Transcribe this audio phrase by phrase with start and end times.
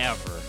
[0.00, 0.39] ever.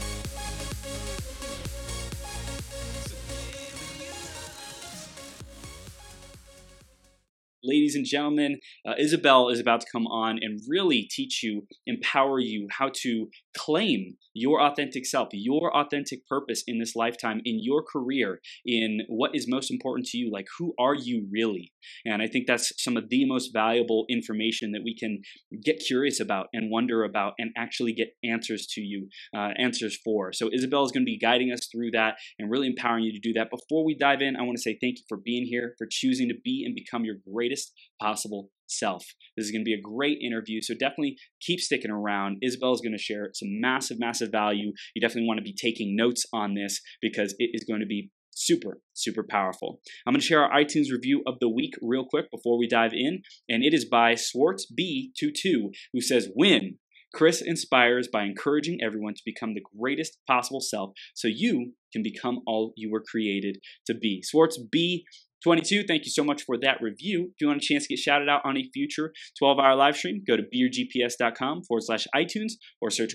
[7.92, 12.40] Ladies and gentlemen, uh, Isabel is about to come on and really teach you, empower
[12.40, 13.28] you how to
[13.58, 19.32] claim your authentic self, your authentic purpose in this lifetime, in your career, in what
[19.36, 20.32] is most important to you.
[20.32, 21.74] Like, who are you really?
[22.06, 25.22] And I think that's some of the most valuable information that we can
[25.62, 30.32] get curious about and wonder about and actually get answers to you, uh, answers for.
[30.32, 33.20] So, Isabel is going to be guiding us through that and really empowering you to
[33.20, 33.50] do that.
[33.50, 36.30] Before we dive in, I want to say thank you for being here, for choosing
[36.30, 39.04] to be and become your greatest possible self.
[39.36, 42.38] This is going to be a great interview, so definitely keep sticking around.
[42.42, 44.72] Isabel is going to share some massive, massive value.
[44.96, 48.12] You definitely want to be taking notes on this because it is going to be
[48.34, 49.80] super, super powerful.
[50.06, 52.94] I'm going to share our iTunes review of the week real quick before we dive
[52.94, 56.78] in, and it is by Swartz B22, who says, Win.
[57.14, 62.40] Chris inspires by encouraging everyone to become the greatest possible self so you can become
[62.48, 64.22] all you were created to be.
[64.24, 65.06] Swartz B
[65.44, 67.32] 22, thank you so much for that review.
[67.34, 69.98] If you want a chance to get shouted out on a future 12 hour live
[69.98, 73.14] stream, go to beyourgps.com forward slash iTunes or search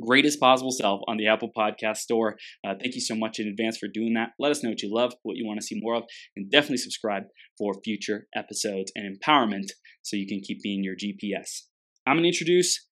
[0.00, 2.36] greatest possible self on the Apple Podcast Store.
[2.66, 4.30] Uh, thank you so much in advance for doing that.
[4.38, 6.04] Let us know what you love, what you want to see more of,
[6.36, 7.24] and definitely subscribe
[7.58, 9.68] for future episodes and empowerment
[10.02, 11.62] so you can keep being your GPS.
[12.06, 12.88] I'm going to introduce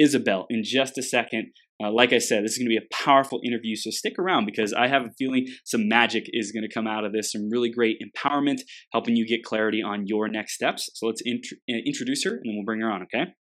[0.00, 1.52] Isabel in just a second.
[1.82, 4.44] Uh, like I said, this is going to be a powerful interview, so stick around
[4.44, 7.48] because I have a feeling some magic is going to come out of this, some
[7.50, 8.60] really great empowerment,
[8.92, 10.90] helping you get clarity on your next steps.
[10.94, 13.32] So let's int- uh, introduce her and then we'll bring her on, okay?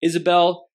[0.00, 0.68] Isabel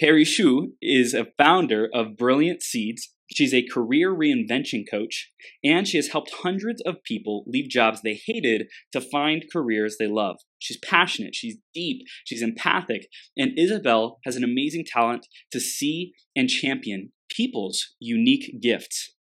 [0.00, 3.12] Harry Shu is a founder of Brilliant Seeds.
[3.32, 5.30] She's a career reinvention coach,
[5.62, 10.08] and she has helped hundreds of people leave jobs they hated to find careers they
[10.08, 10.36] love.
[10.58, 13.06] She's passionate, she's deep, she's empathic,
[13.36, 19.14] and Isabel has an amazing talent to see and champion people's unique gifts.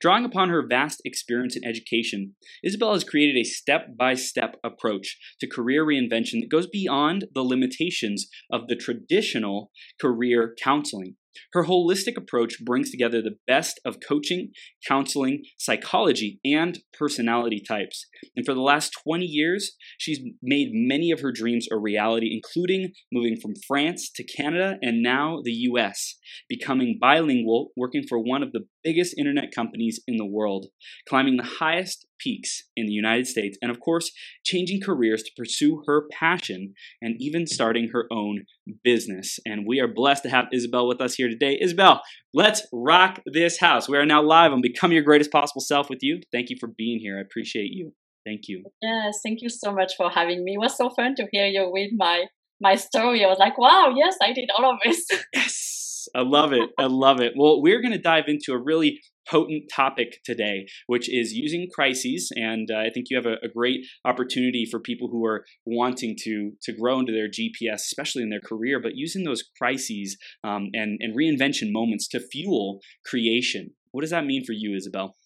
[0.00, 5.18] Drawing upon her vast experience in education, Isabel has created a step by step approach
[5.40, 9.70] to career reinvention that goes beyond the limitations of the traditional
[10.00, 11.16] career counseling.
[11.52, 14.52] Her holistic approach brings together the best of coaching,
[14.86, 18.06] counseling, psychology, and personality types.
[18.36, 22.92] And for the last 20 years, she's made many of her dreams a reality, including
[23.12, 26.16] moving from France to Canada and now the US,
[26.48, 30.66] becoming bilingual, working for one of the biggest internet companies in the world,
[31.08, 34.12] climbing the highest peaks in the United States, and of course,
[34.44, 38.44] changing careers to pursue her passion and even starting her own
[38.84, 39.38] business.
[39.46, 41.58] And we are blessed to have Isabel with us here today.
[41.60, 43.88] Isabel, let's rock this house.
[43.88, 46.20] We are now live on Become Your Greatest Possible Self with you.
[46.32, 47.18] Thank you for being here.
[47.18, 47.92] I appreciate you.
[48.24, 48.64] Thank you.
[48.80, 50.54] Yes, thank you so much for having me.
[50.54, 52.26] It was so fun to hear you read my
[52.60, 53.24] my story.
[53.24, 55.04] I was like, wow, yes, I did all of this.
[55.34, 56.08] Yes.
[56.14, 56.70] I love it.
[56.78, 57.32] I love it.
[57.36, 62.30] Well, we're going to dive into a really potent topic today, which is using crises.
[62.34, 66.16] And uh, I think you have a, a, great opportunity for people who are wanting
[66.22, 70.68] to to grow into their GPS, especially in their career, but using those crises um,
[70.72, 73.70] and and reinvention moments to fuel creation.
[73.92, 75.16] What does that mean for you, Isabel?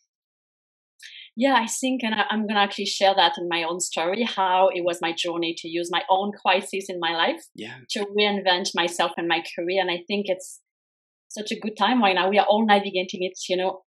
[1.39, 4.23] Yeah, I think, and I, I'm going to actually share that in my own story,
[4.23, 7.75] how it was my journey to use my own crises in my life yeah.
[7.91, 9.83] to reinvent myself and my career.
[9.83, 10.63] And I think it's
[11.29, 12.31] such a good time right now.
[12.31, 13.83] We are all navigating it, you know,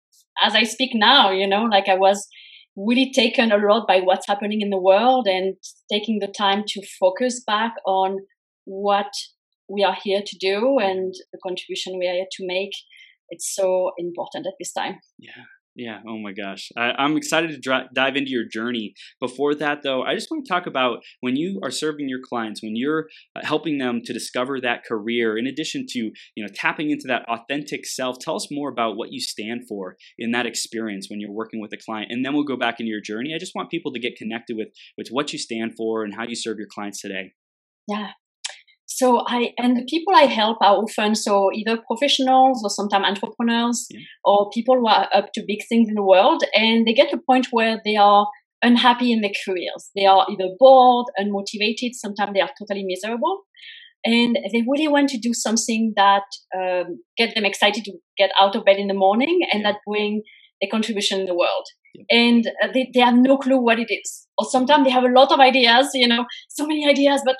[0.44, 2.28] as I speak now, you know, like I was
[2.76, 5.56] really taken a lot by what's happening in the world and
[5.92, 8.18] taking the time to focus back on
[8.66, 9.12] what
[9.70, 12.72] we are here to do and the contribution we are here to make.
[13.30, 15.00] It's so important at this time.
[15.18, 15.44] Yeah.
[15.78, 16.00] Yeah.
[16.08, 16.72] Oh my gosh.
[16.76, 18.96] I, am excited to dr- dive into your journey.
[19.22, 22.64] Before that, though, I just want to talk about when you are serving your clients,
[22.64, 26.90] when you're uh, helping them to discover that career, in addition to you know tapping
[26.90, 28.18] into that authentic self.
[28.20, 31.72] Tell us more about what you stand for in that experience when you're working with
[31.74, 33.36] a client, and then we'll go back into your journey.
[33.36, 36.24] I just want people to get connected with with what you stand for and how
[36.24, 37.34] you serve your clients today.
[37.88, 38.14] Yeah,
[38.98, 43.86] so I and the people I help are often so either professionals or sometimes entrepreneurs
[43.92, 44.00] yeah.
[44.26, 47.18] or people who are up to big things in the world, and they get to
[47.18, 48.28] a point where they are
[48.64, 49.92] unhappy in their careers.
[49.96, 51.92] They are either bored, unmotivated.
[51.94, 53.44] Sometimes they are totally miserable.
[54.04, 56.24] and they really want to do something that
[56.58, 60.24] um, get them excited to get out of bed in the morning and that bring
[60.64, 61.66] a contribution in the world.
[62.10, 64.28] And uh, they, they have no clue what it is.
[64.38, 67.38] Or sometimes they have a lot of ideas, you know, so many ideas, but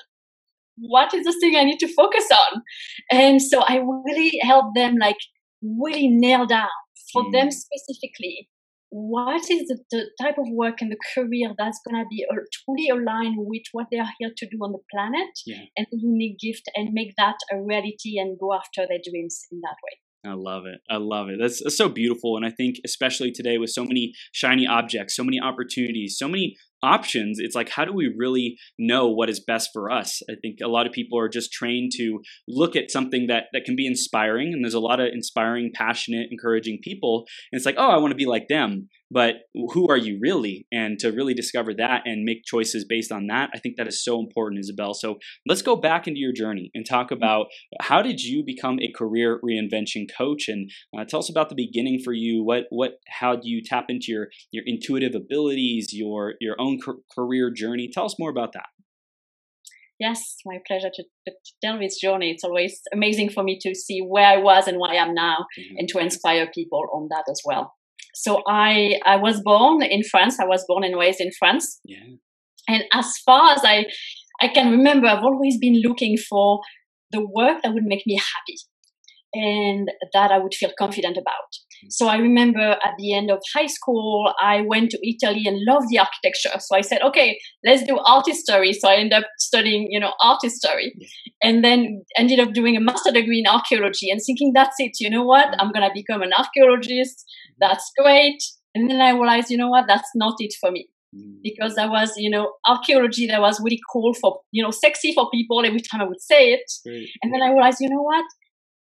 [0.80, 2.62] what is the thing I need to focus on?
[3.10, 5.18] And so I really help them like
[5.62, 6.68] really nail down
[7.12, 7.32] for mm.
[7.32, 8.48] them specifically
[8.90, 12.36] what is the, the, type of work and the career that's going to be uh,
[12.64, 15.58] truly aligned with what they are here to do on the planet yeah.
[15.76, 19.60] and the unique gift and make that a reality and go after their dreams in
[19.60, 20.80] that way I love it.
[20.90, 21.38] I love it.
[21.40, 22.36] That's, that's, so beautiful.
[22.36, 26.56] And I think, especially today, with so many shiny objects, so many opportunities, so many
[26.82, 30.22] options, it's like, how do we really know what is best for us?
[30.30, 33.64] I think a lot of people are just trained to look at something that, that
[33.64, 34.52] can be inspiring.
[34.52, 37.26] And there's a lot of inspiring, passionate, encouraging people.
[37.52, 39.34] And it's like, oh, I want to be like them but
[39.72, 40.66] who are you really?
[40.70, 44.04] And to really discover that and make choices based on that, I think that is
[44.04, 44.94] so important, Isabelle.
[44.94, 47.16] So let's go back into your journey and talk mm-hmm.
[47.16, 47.46] about
[47.80, 52.00] how did you become a career reinvention coach, and uh, tell us about the beginning
[52.04, 52.44] for you.
[52.44, 56.78] What what how do you tap into your your intuitive abilities, your your own
[57.14, 57.90] career journey?
[57.92, 58.66] Tell us more about that.
[59.98, 62.30] Yes, my pleasure to, to, tell this journey.
[62.30, 65.46] It's always amazing for me to see where I was and where I am now,
[65.58, 65.74] mm-hmm.
[65.76, 67.74] and to inspire people on that as well
[68.14, 70.38] so I I was born in France.
[70.40, 71.80] I was born and raised in France.
[71.84, 72.04] Yeah.
[72.68, 73.86] And as far as I
[74.40, 76.60] I can remember, I've always been looking for
[77.10, 78.56] the work that would make me happy
[79.34, 81.50] and that I would feel confident about.
[81.84, 81.92] Mm.
[81.92, 85.86] So I remember at the end of high school, I went to Italy and loved
[85.90, 86.58] the architecture.
[86.60, 88.72] So I said, okay, let's do art history.
[88.72, 90.94] So I ended up studying, you know, art history
[91.42, 94.92] and then ended up doing a master degree in archaeology and thinking, that's it.
[94.98, 95.48] You know what?
[95.48, 95.56] Mm.
[95.58, 97.24] I'm going to become an archaeologist.
[97.60, 98.42] That's great.
[98.74, 99.86] And then I realized, you know what?
[99.88, 100.88] That's not it for me.
[101.16, 101.38] Mm.
[101.42, 105.30] Because that was, you know, archaeology that was really cool for, you know, sexy for
[105.30, 106.70] people every time I would say it.
[107.22, 108.24] And then I realized, you know what?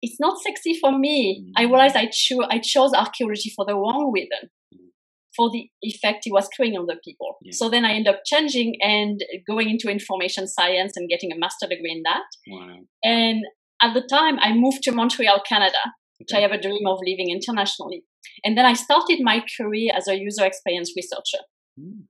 [0.02, 1.44] It's not sexy for me.
[1.44, 1.52] Mm.
[1.58, 4.90] I realized I, cho- I chose archaeology for the wrong reason, mm.
[5.36, 7.38] for the effect it was creating on the people.
[7.42, 7.54] Yeah.
[7.56, 11.68] So then I ended up changing and going into information science and getting a master
[11.68, 12.24] degree in that.
[12.48, 12.78] Wow.
[13.04, 13.44] And
[13.82, 15.80] at the time, I moved to Montreal, Canada.
[16.24, 18.04] Which I have a dream of living internationally.
[18.44, 21.44] And then I started my career as a user experience researcher.
[21.80, 22.04] Mm.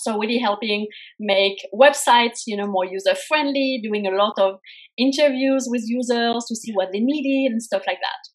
[0.00, 0.88] So really helping
[1.18, 4.58] make websites, you know, more user friendly, doing a lot of
[4.98, 8.28] interviews with users to see what they needed and stuff like that.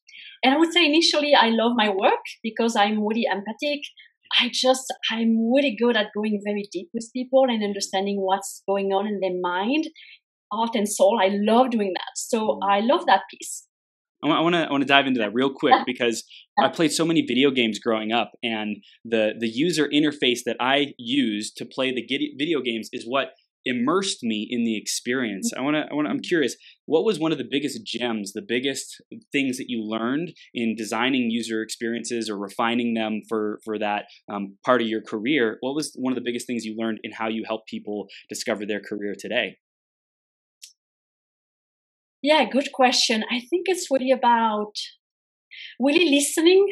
[0.44, 3.82] And I would say initially I love my work because I'm really empathic.
[4.40, 8.92] I just, I'm really good at going very deep with people and understanding what's going
[8.94, 9.90] on in their mind,
[10.52, 11.20] heart and soul.
[11.22, 12.12] I love doing that.
[12.16, 12.64] So hmm.
[12.64, 13.66] I love that piece.
[14.24, 16.24] I want to I want to dive into that real quick because
[16.60, 20.94] I played so many video games growing up, and the the user interface that I
[20.98, 22.06] used to play the
[22.38, 23.30] video games is what
[23.66, 25.52] immersed me in the experience.
[25.56, 26.56] I want to I want I'm curious,
[26.86, 29.02] what was one of the biggest gems, the biggest
[29.32, 34.58] things that you learned in designing user experiences or refining them for for that um,
[34.66, 35.58] part of your career?
[35.62, 38.66] What was one of the biggest things you learned in how you help people discover
[38.66, 39.58] their career today?
[42.22, 43.24] Yeah, good question.
[43.32, 44.74] I think it's really about
[45.80, 46.68] really listening,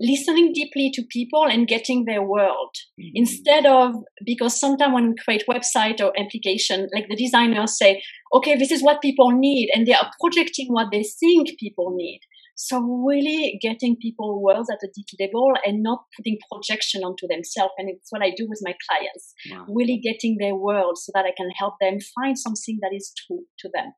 [0.00, 3.10] listening deeply to people and getting their world mm-hmm.
[3.14, 3.94] instead of
[4.24, 8.02] because sometimes when we create website or application, like the designers say,
[8.34, 12.20] okay, this is what people need, and they are projecting what they think people need.
[12.56, 17.72] So really getting people worlds at a deep level and not putting projection onto themselves.
[17.78, 19.34] And it's what I do with my clients.
[19.50, 19.66] Wow.
[19.68, 23.42] Really getting their world so that I can help them find something that is true
[23.58, 23.92] to them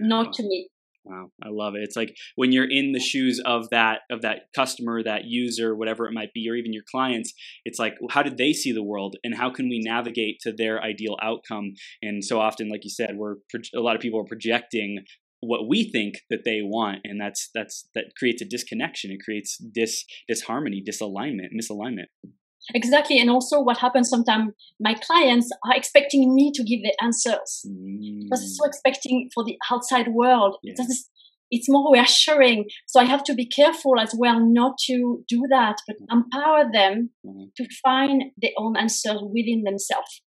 [0.00, 0.68] not to me
[1.08, 1.82] Wow, I love it.
[1.82, 6.06] It's like when you're in the shoes of that of that customer, that user, whatever
[6.06, 7.32] it might be, or even your clients.
[7.64, 10.82] It's like how did they see the world, and how can we navigate to their
[10.82, 11.72] ideal outcome?
[12.02, 13.36] And so often, like you said, we're
[13.74, 15.04] a lot of people are projecting
[15.40, 19.10] what we think that they want, and that's that's that creates a disconnection.
[19.10, 22.08] It creates dis disharmony, disalignment, misalignment.
[22.74, 23.18] Exactly.
[23.18, 27.66] And also what happens sometimes, my clients are expecting me to give the answers.
[27.66, 28.24] Mm.
[28.24, 30.56] Because so expecting for the outside world.
[30.62, 30.74] Yeah.
[30.76, 31.08] It's,
[31.50, 32.66] it's more reassuring.
[32.86, 36.18] So I have to be careful as well not to do that, but mm-hmm.
[36.18, 37.44] empower them mm-hmm.
[37.56, 40.22] to find their own answers within themselves.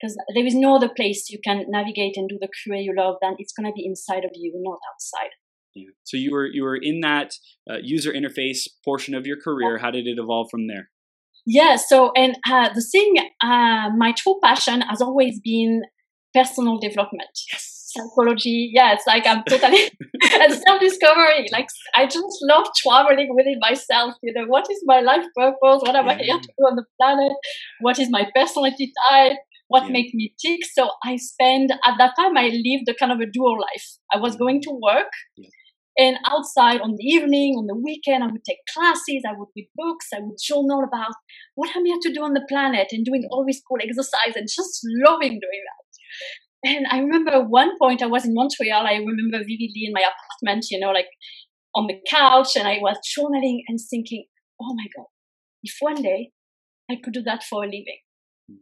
[0.00, 3.16] Because there is no other place you can navigate and do the career you love
[3.20, 5.30] than it's going to be inside of you, not outside.
[5.74, 5.90] Yeah.
[6.04, 7.34] So you were you were in that
[7.70, 9.78] uh, user interface portion of your career.
[9.78, 10.90] How did it evolve from there?
[11.46, 11.76] Yeah.
[11.76, 15.82] So, and uh, the thing, uh, my true passion has always been
[16.34, 17.30] personal development.
[17.52, 17.92] Yes.
[17.96, 18.70] Psychology.
[18.72, 18.92] Yeah.
[18.92, 19.90] It's like I'm totally
[20.34, 21.46] and self discovery.
[21.52, 21.66] Like
[21.96, 24.14] I just love traveling within myself.
[24.22, 25.82] You know, what is my life purpose?
[25.82, 27.32] What am I here to do on the planet?
[27.80, 29.36] What is my personality type?
[29.68, 29.92] what Yeah.
[29.92, 30.60] makes me tick.
[30.74, 33.86] So I spend at that time I lived a kind of a dual life.
[34.12, 35.48] I was going to work Yeah.
[36.00, 39.68] And outside on the evening, on the weekend, I would take classes, I would read
[39.76, 41.12] books, I would journal about
[41.56, 44.48] what I'm here to do on the planet and doing all this cool exercise and
[44.48, 46.72] just loving doing that.
[46.72, 50.68] And I remember one point I was in Montreal, I remember vividly in my apartment,
[50.70, 51.10] you know, like
[51.74, 54.24] on the couch and I was journaling and thinking,
[54.58, 55.06] oh my God,
[55.62, 56.30] if one day
[56.90, 58.00] I could do that for a living,
[58.48, 58.56] hmm.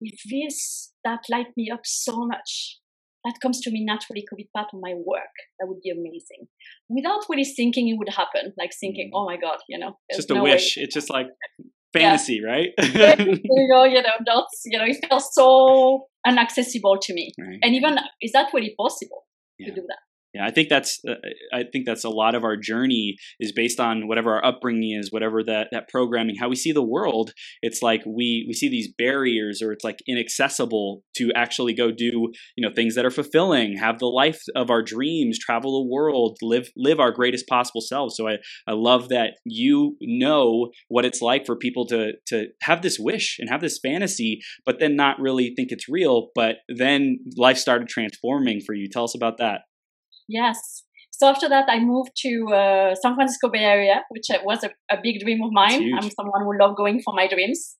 [0.00, 2.80] if this, that light me up so much,
[3.24, 6.48] that comes to me naturally could be part of my work, that would be amazing.
[6.88, 9.16] Without really thinking it would happen, like thinking, Mhm.
[9.18, 10.52] oh my God, you know, just a no way.
[10.52, 10.76] wish.
[10.76, 11.26] It's just like
[11.92, 12.70] fantasy, right?
[12.78, 17.32] you know, you know, that's, you know, it feels so inaccessible to me.
[17.38, 17.58] right.
[17.62, 19.24] And even, is that really possible
[19.58, 19.68] Yeah.
[19.68, 19.98] to do that?
[20.34, 21.14] Yeah, I think that's uh,
[21.52, 25.12] I think that's a lot of our journey is based on whatever our upbringing is,
[25.12, 27.32] whatever that that programming, how we see the world.
[27.60, 32.30] It's like we we see these barriers, or it's like inaccessible to actually go do
[32.56, 36.38] you know things that are fulfilling, have the life of our dreams, travel the world,
[36.40, 38.16] live live our greatest possible selves.
[38.16, 42.80] So I I love that you know what it's like for people to to have
[42.80, 46.28] this wish and have this fantasy, but then not really think it's real.
[46.34, 48.88] But then life started transforming for you.
[48.88, 49.60] Tell us about that.
[50.32, 50.58] Yes.
[51.10, 54.70] So after that, I moved to uh, San Francisco Bay Area, which uh, was a,
[54.90, 55.92] a big dream of mine.
[55.96, 57.76] I'm someone who love going for my dreams,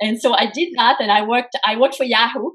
[0.00, 0.96] and so I did that.
[1.00, 1.56] And I worked.
[1.64, 2.50] I worked for Yahoo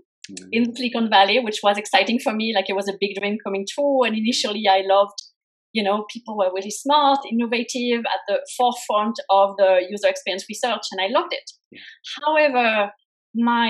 [0.51, 2.53] in Silicon Valley, which was exciting for me.
[2.55, 4.03] Like it was a big dream coming true.
[4.05, 5.19] And initially, I loved.
[5.73, 10.85] You know, people were really smart, innovative, at the forefront of the user experience research,
[10.91, 11.47] and I loved it.
[11.71, 11.79] Yeah.
[12.19, 12.91] However,
[13.33, 13.67] my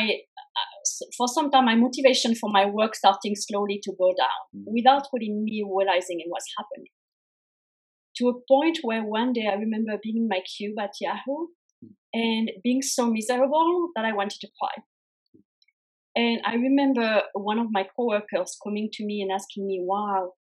[1.17, 4.73] for some time, my motivation for my work starting slowly to go down Mhm.
[4.73, 6.91] without really me realizing it was happening.
[8.17, 11.47] To a point where one day I remember being in my cube at Yahoo
[12.13, 14.83] and being so miserable that I wanted to cry.
[16.15, 20.33] And I remember one of my coworkers coming to me and asking me, Wow,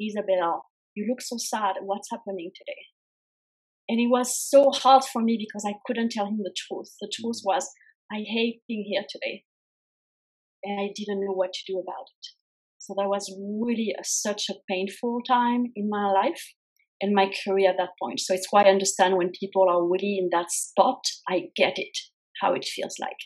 [0.00, 0.60] Isabella,
[0.94, 1.76] you look so sad.
[1.80, 2.82] What's happening today?
[3.88, 6.94] And it was so hard for me because I couldn't tell him the truth.
[7.00, 7.70] The truth was,
[8.12, 9.44] I hate being here today.
[10.64, 12.26] And I didn't know what to do about it.
[12.78, 16.52] So that was really a, such a painful time in my life
[17.00, 18.20] and my career at that point.
[18.20, 21.96] So it's why I understand when people are really in that spot, I get it,
[22.40, 23.16] how it feels like.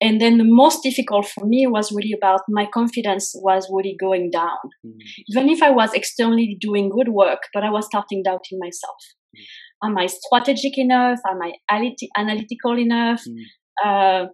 [0.00, 4.30] And then the most difficult for me was really about my confidence was really going
[4.30, 4.58] down.
[4.86, 4.98] Mhm.
[5.28, 9.00] Even if I was externally doing good work, but I was starting doubting myself.
[9.82, 11.20] Am I strategic enough?
[11.26, 11.52] Am I
[12.16, 13.22] analytical enough?
[13.26, 13.44] Mm.
[13.84, 14.26] Uh,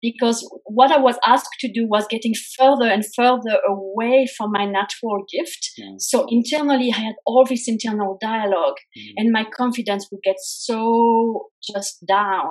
[0.00, 4.64] because what I was asked to do was getting further and further away from my
[4.64, 5.70] natural gift.
[5.76, 5.94] Yeah.
[5.98, 9.12] So internally, I had all this internal dialogue, Mhm.
[9.16, 12.50] and my confidence would get so just down.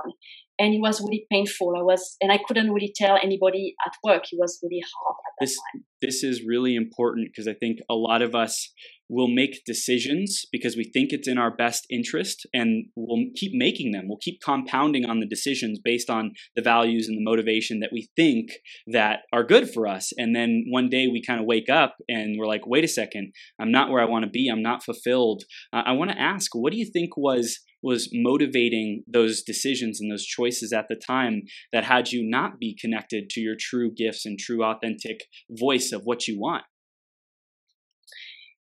[0.60, 1.74] And it was really painful.
[1.78, 4.24] I was, and I couldn't really tell anybody at work.
[4.32, 5.86] It was really hard at that This time.
[6.02, 8.74] this is really important because I think a lot of us
[9.10, 13.92] will make decisions because we think it's in our best interest and we'll keep making
[13.92, 14.06] them.
[14.08, 18.10] We'll keep compounding on the decisions based on the values and the motivation that we
[18.16, 18.52] think
[18.88, 20.12] that are good for us.
[20.18, 23.34] And then one day we kind of wake up and we're like, wait a second,
[23.60, 24.50] I'm not where I want to be.
[24.50, 25.44] I'm not fulfilled.
[25.72, 30.12] Uh, I want to ask, what do you think was was motivating those decisions and
[30.12, 34.26] those choices at the time that had you not be connected to your true gifts
[34.26, 35.22] and true authentic
[35.52, 36.64] voice of what you want.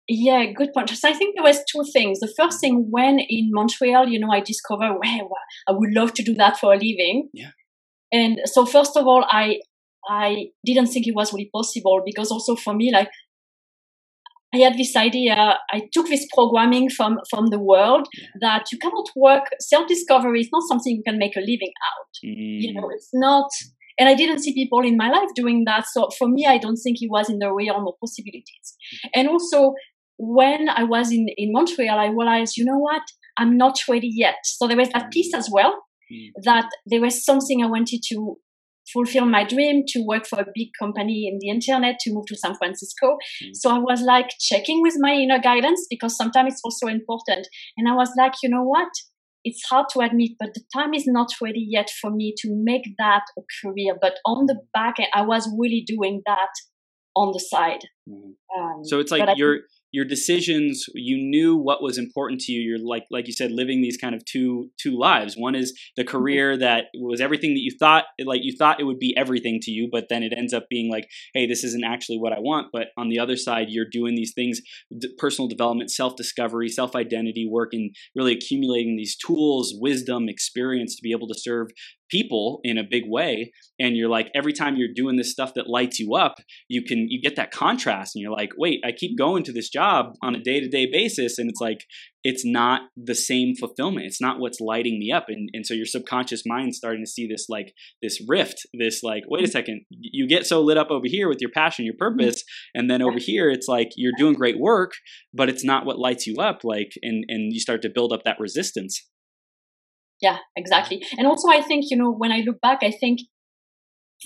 [0.08, 0.90] Yeah, good point.
[0.90, 2.20] So I think there was two things.
[2.20, 5.28] The first thing, when in Montreal, you know, I discovered, wow,
[5.68, 7.28] I would love to do that for a living.
[7.32, 7.50] Yeah.
[8.12, 9.58] And so first of all, I
[10.08, 13.08] I didn't think it was really possible because also for me, like
[14.54, 15.58] I had this idea.
[15.72, 18.28] I took this programming from from the world Yeah.
[18.40, 19.44] that you cannot work.
[19.60, 22.08] Self discovery is not something you can make a living out.
[22.22, 23.50] You know, Mm, it's not.
[23.98, 25.86] And I didn't see people in my life doing that.
[25.86, 28.76] So for me, I don't think it was in the realm of possibilities.
[29.14, 29.74] And also,
[30.18, 33.02] when I was in, in Montreal, I realized, you know what?
[33.36, 34.36] I'm not ready yet.
[34.44, 35.82] So there was that piece as well
[36.12, 36.30] Mm.
[36.44, 38.36] that there was something I wanted to
[38.92, 42.36] fulfill my dream to work for a big company in the internet, to move to
[42.36, 43.16] San Francisco.
[43.42, 43.50] Mm.
[43.54, 47.48] So I was like checking with my inner guidance because sometimes it's also important.
[47.76, 48.88] And I was like, you know what?
[49.42, 52.84] It's hard to admit, but the time is not ready yet for me to make
[52.98, 53.96] that a career.
[54.00, 56.50] But on the back I was really doing that
[57.16, 57.82] on the side.
[58.08, 58.34] mm.
[58.56, 59.58] Um, So it's like I your
[59.96, 60.84] your decisions.
[60.94, 62.60] You knew what was important to you.
[62.60, 65.34] You're like like you said, living these kind of two two lives.
[65.36, 66.16] One is the Mm-hmm.
[66.16, 69.70] career that was everything that you thought like you thought it would be everything to
[69.70, 72.68] you, but then it ends up being like, hey, this isn't actually what I want.
[72.72, 74.60] But on the other side, you're doing these things,
[74.96, 80.94] d- personal development, self discovery, self identity work, and really accumulating these tools, wisdom, experience
[80.96, 81.68] to be able to serve
[82.10, 85.68] people in a big way and you're like every time you're doing this stuff that
[85.68, 86.36] lights you up
[86.68, 89.68] you can you get that contrast and you're like wait i keep going to this
[89.68, 91.80] job on a day-to-day basis and it's like
[92.28, 94.04] it's not the same fulfillment.
[94.04, 97.28] It's not what's lighting me up and, and so your subconscious mind's starting to see
[97.28, 97.72] this like
[98.02, 99.52] this rift this like wait a mm-hmm.
[99.52, 102.18] second you get so lit up over here with your passion your mm-hmm.
[102.18, 102.42] purpose
[102.74, 104.94] and then over here it's like you're doing great work
[105.32, 108.24] but it's not what lights you up like and and you start to build up
[108.24, 109.06] that resistance
[110.20, 113.20] yeah exactly and also i think you know when i look back i think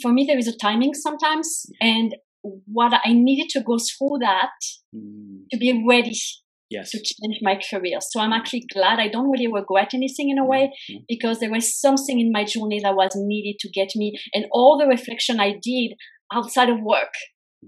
[0.02, 4.50] for me there is a timing sometimes and what i needed to go through that
[4.94, 5.42] mm.
[5.50, 6.18] to be ready
[6.70, 6.90] yes.
[6.90, 10.44] to change my career so i'm actually glad i don't really regret anything in a
[10.44, 11.02] way mm-hmm.
[11.08, 14.78] because there was something in my journey that was needed to get me and all
[14.78, 15.92] the reflection i did
[16.32, 17.12] outside of work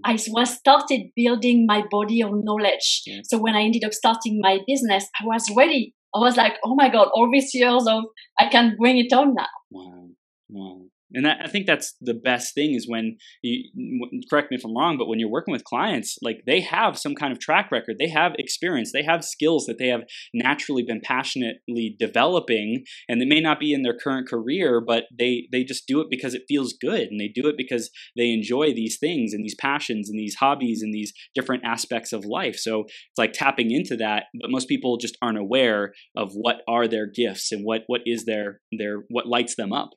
[0.03, 3.03] I was started building my body of knowledge.
[3.05, 3.19] Yeah.
[3.25, 6.75] So when I ended up starting my business, I was ready I was like, oh
[6.75, 8.03] my God, all these years of,
[8.39, 9.47] I can bring it on now.
[9.71, 10.09] Wow.
[10.49, 10.81] Wow.
[11.13, 14.75] And that, I think that's the best thing is when you correct me if I'm
[14.75, 17.97] wrong, but when you're working with clients, like they have some kind of track record,
[17.99, 20.03] they have experience, they have skills that they have
[20.33, 25.47] naturally been passionately developing, and they may not be in their current career, but they
[25.51, 28.73] they just do it because it feels good, and they do it because they enjoy
[28.73, 32.55] these things and these passions and these hobbies and these different aspects of life.
[32.55, 36.87] So it's like tapping into that, but most people just aren't aware of what are
[36.87, 39.91] their gifts and what what is their their what lights them up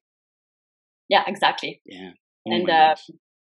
[1.09, 2.11] yeah exactly yeah
[2.47, 2.95] oh and uh,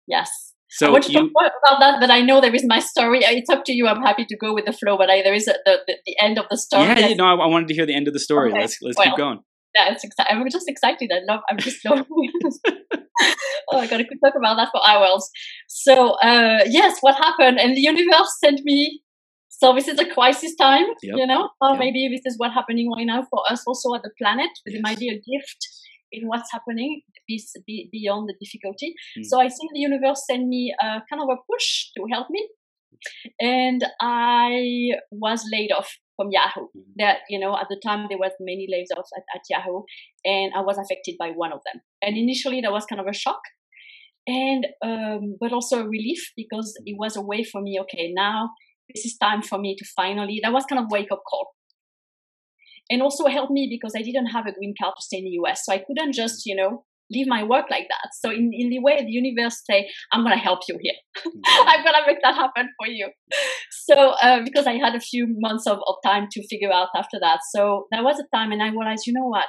[0.07, 2.65] yes so I want to you, talk more about that, but I know there is
[2.67, 3.21] my story.
[3.23, 3.87] It's up to you.
[3.87, 6.17] I'm happy to go with the flow, but I, there is a, the, the, the
[6.21, 6.85] end of the story.
[6.85, 8.51] Yeah, yeah no, I, I, wanted to hear the end of the story.
[8.51, 8.61] Okay.
[8.61, 9.39] Let's let's well, keep going.
[9.77, 11.11] Yeah, it's exci- I'm just excited.
[11.13, 11.41] I love.
[11.49, 12.05] I'm just loving.
[13.71, 15.31] oh I could talk about that for hours.
[15.69, 17.61] So uh, yes, what happened?
[17.61, 19.03] And the universe sent me.
[19.49, 21.17] So this is a crisis time, yep.
[21.17, 21.49] you know.
[21.61, 21.79] Or yep.
[21.79, 24.51] maybe this is what's happening right now for us, also at the planet.
[24.67, 24.77] Yes.
[24.77, 25.67] It might be a gift
[26.17, 28.95] in what's happening beyond the difficulty.
[29.19, 29.25] Mm.
[29.25, 32.49] So I think the universe sent me a kind of a push to help me.
[33.41, 36.69] And I was laid off from Yahoo.
[36.77, 36.83] Mm.
[36.97, 39.83] That you know, at the time there was many layoffs at, at Yahoo,
[40.25, 41.83] and I was affected by one of them.
[42.03, 43.41] And initially, that was kind of a shock,
[44.27, 46.85] and um, but also a relief because mm.
[46.87, 47.79] it was a way for me.
[47.83, 48.51] Okay, now
[48.95, 50.41] this is time for me to finally.
[50.43, 51.56] That was kind of wake up call
[52.91, 55.39] and also helped me because I didn't have a green card to stay in the
[55.43, 55.63] US.
[55.65, 58.11] So I couldn't just, you know, leave my work like that.
[58.21, 60.95] So in, in the way the universe say, I'm gonna help you here.
[61.19, 61.69] Mm-hmm.
[61.69, 63.11] I'm gonna make that happen for you.
[63.71, 67.19] So uh, because I had a few months of, of time to figure out after
[67.21, 67.41] that.
[67.55, 69.49] So there was a time and I realized, you know what?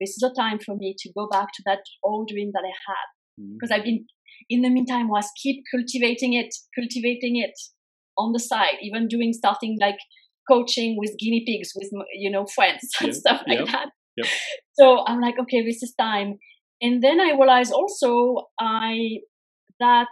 [0.00, 2.74] This is a time for me to go back to that old dream that I
[2.88, 3.52] had.
[3.54, 3.80] Because mm-hmm.
[3.80, 4.06] I've been
[4.48, 7.54] in the meantime was keep cultivating it, cultivating it
[8.18, 9.98] on the side, even doing starting like
[10.48, 14.26] coaching with guinea pigs with you know friends and stuff like that yep.
[14.72, 16.38] so i'm like okay this is time
[16.80, 19.18] and then i realized also i
[19.78, 20.08] that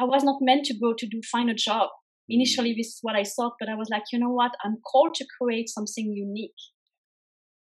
[0.00, 2.36] i was not meant to go to do find a job mm.
[2.36, 5.14] initially this is what i thought but i was like you know what i'm called
[5.14, 6.62] to create something unique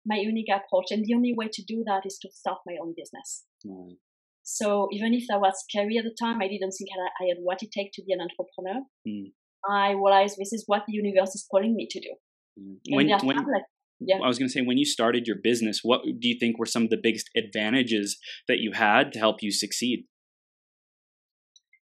[0.07, 2.95] my unique approach and the only way to do that is to start my own
[2.97, 3.97] business mm.
[4.43, 7.63] so even if that was scary at the time i didn't think i had what
[7.63, 9.33] it takes to be an entrepreneur mm.
[9.69, 12.15] I realized this is what the universe is calling me to do.
[12.61, 12.77] Mm.
[12.91, 13.63] When, when, like,
[14.01, 14.17] yeah.
[14.23, 16.67] I was going to say, when you started your business, what do you think were
[16.67, 20.07] some of the biggest advantages that you had to help you succeed?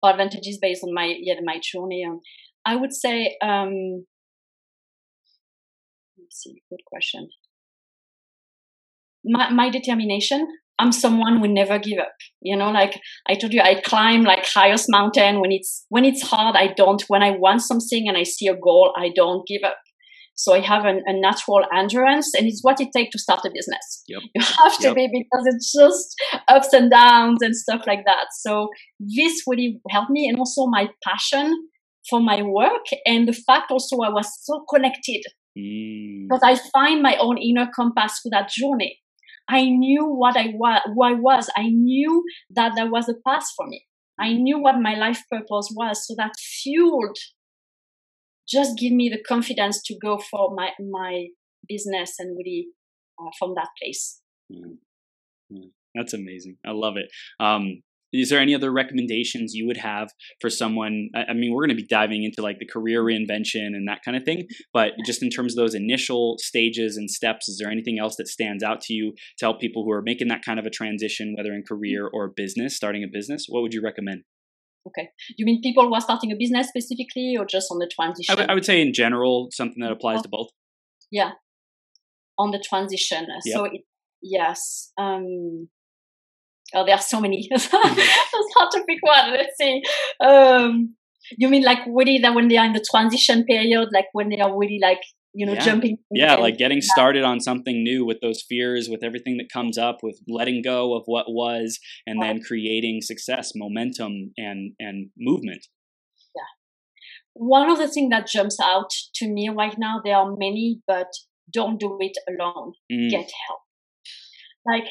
[0.04, 2.06] Advantages based on my yeah my journey.
[2.08, 2.22] Um,
[2.64, 4.06] I would say, um,
[6.18, 7.30] let's see, good question.
[9.26, 10.48] My my determination
[10.80, 12.13] I'm someone who never give up.
[12.42, 16.22] You know, like I told you, I climb like highest mountain when it's when it's
[16.22, 16.56] hard.
[16.56, 17.04] I don't.
[17.08, 19.78] When I want something and I see a goal, I don't give up.
[20.36, 23.50] So I have an, a natural endurance, and it's what it takes to start a
[23.52, 24.04] business.
[24.08, 24.22] Yep.
[24.36, 24.96] You have to yep.
[24.96, 26.16] be because it's just
[26.48, 28.28] ups and downs and stuff like that.
[28.40, 31.70] So this really helped me, and also my passion
[32.08, 35.24] for my work, and the fact also I was so connected
[35.58, 36.28] mm.
[36.28, 39.00] because I find my own inner compass through that journey.
[39.50, 41.50] I knew what I was, who I was.
[41.56, 43.86] I knew that there was a path for me.
[44.20, 46.06] I knew what my life purpose was.
[46.06, 47.18] So that fueled
[48.48, 51.28] just give me the confidence to go for my my
[51.68, 52.68] business and really
[53.20, 54.22] uh, from that place.
[54.52, 54.78] Mm.
[55.52, 55.72] Mm.
[55.96, 56.58] That's amazing.
[56.66, 57.10] I love it.
[57.40, 57.82] Um,
[58.13, 60.10] is there any other recommendations you would have
[60.41, 63.88] for someone i mean we're going to be diving into like the career reinvention and
[63.88, 67.58] that kind of thing but just in terms of those initial stages and steps is
[67.58, 70.43] there anything else that stands out to you to help people who are making that
[70.43, 73.46] kind of a transition whether in career or business starting a business?
[73.50, 74.24] What would you recommend?
[74.88, 75.10] Okay.
[75.38, 78.36] You mean people who are starting a business specifically or just on the transition I,
[78.36, 80.48] w- I would say in general something that applies to both.
[81.12, 81.32] Yeah.
[82.39, 83.28] On the transition.
[83.46, 83.54] Yep.
[83.54, 83.82] so it,
[84.22, 85.70] yes um
[86.76, 87.48] Oh, there are so many.
[87.52, 89.32] it's hard to pick one.
[89.32, 89.82] Let's see.
[90.20, 90.96] Um,
[91.38, 94.40] you mean like really that when they are in the transition period, like when they
[94.40, 95.02] are really like
[95.34, 95.60] you know Yeah.
[95.60, 95.98] jumping?
[96.12, 99.78] Yeah, and- like getting started on something new with those fears, with everything that comes
[99.78, 105.68] up, with letting go of what was, and then creating success, momentum, and and movement.
[106.36, 106.50] Yeah.
[107.34, 110.02] One of the things that jumps out to me right now.
[110.04, 111.08] There are many, but
[111.52, 112.74] don't do it alone.
[112.92, 113.62] Mm, Get help.
[114.66, 114.90] Like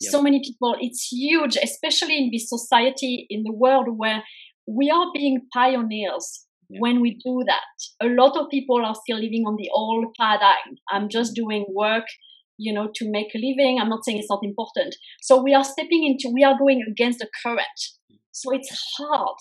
[0.00, 0.12] Yep.
[0.12, 4.22] so many people it's huge especially in this society in the world where
[4.66, 6.80] we are being pioneers Yeah.
[6.84, 7.76] when we do that.
[8.06, 12.04] A lot of people are still living on the old paradigm i'm just doing work
[12.58, 13.78] you know to make a living.
[13.80, 14.96] I'm not saying it's not important.
[15.22, 17.78] So we are stepping into we are going against the current.
[18.32, 19.36] So it's hard.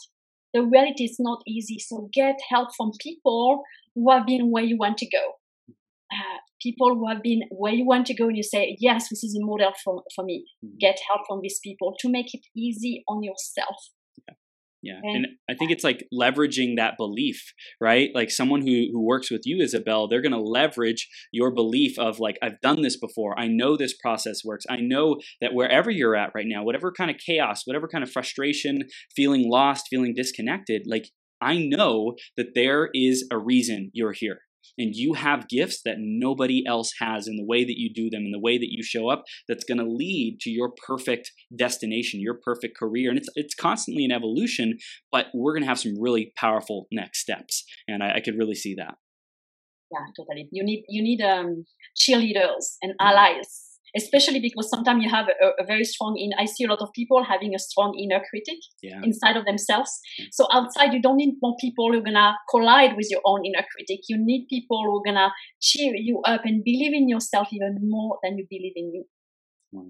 [0.54, 1.80] The reality is not easy.
[1.80, 3.64] So get help from people
[3.96, 5.24] who have been where you want to go
[6.14, 9.24] uh, people who have been where you want to go and you say yes this
[9.24, 10.80] is a model for, for me Mhm.
[10.80, 13.78] get help from these people to make it easy on yourself
[14.84, 18.10] Yeah, And- and I think it's like leveraging that belief, right?
[18.14, 22.20] Like someone who who works with you, Isabel, they're going to leverage your belief of
[22.20, 23.38] like I've done this before.
[23.38, 24.66] I know this process works.
[24.70, 28.12] I know that wherever you're at right now, whatever kind of chaos, whatever kind of
[28.12, 28.84] frustration,
[29.16, 31.08] feeling lost, feeling disconnected, like
[31.42, 34.40] I know that there is a reason you're here.
[34.78, 38.24] And you have gifts that nobody else has in the way that you do them,
[38.26, 42.20] in the way that you show up, that's going to lead to your perfect destination,
[42.22, 43.10] your perfect career.
[43.10, 44.78] And it's it's constantly an evolution,
[45.12, 47.64] but we're going to have some really powerful next steps.
[47.88, 48.96] And I, I could really see that.
[49.92, 53.67] yeah totally you need you need um cheerleaders and allies
[54.02, 56.90] especially because sometimes you have a, a very strong in i see a lot of
[57.00, 59.02] people having a strong inner critic Yeah.
[59.10, 60.28] inside of themselves Mm.
[60.38, 63.66] so outside you don't need more people who are gonna collide with your own inner
[63.74, 65.30] critic you need people who are gonna
[65.70, 69.04] cheer you up and believe in yourself even more than you believe in you
[69.72, 69.88] Wow.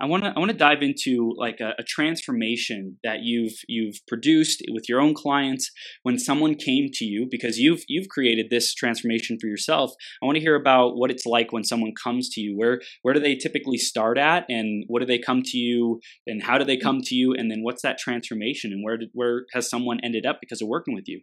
[0.00, 3.96] I want to I want to dive into like a, a transformation that you've you've
[4.08, 5.70] produced with your own clients
[6.02, 9.92] when someone came to you because you've you've created this transformation for yourself.
[10.22, 12.56] I want to hear about what it's like when someone comes to you.
[12.56, 16.42] Where where do they typically start at, and what do they come to you, and
[16.42, 19.44] how do they come to you, and then what's that transformation, and where did, where
[19.52, 21.20] has someone ended up because of working with you?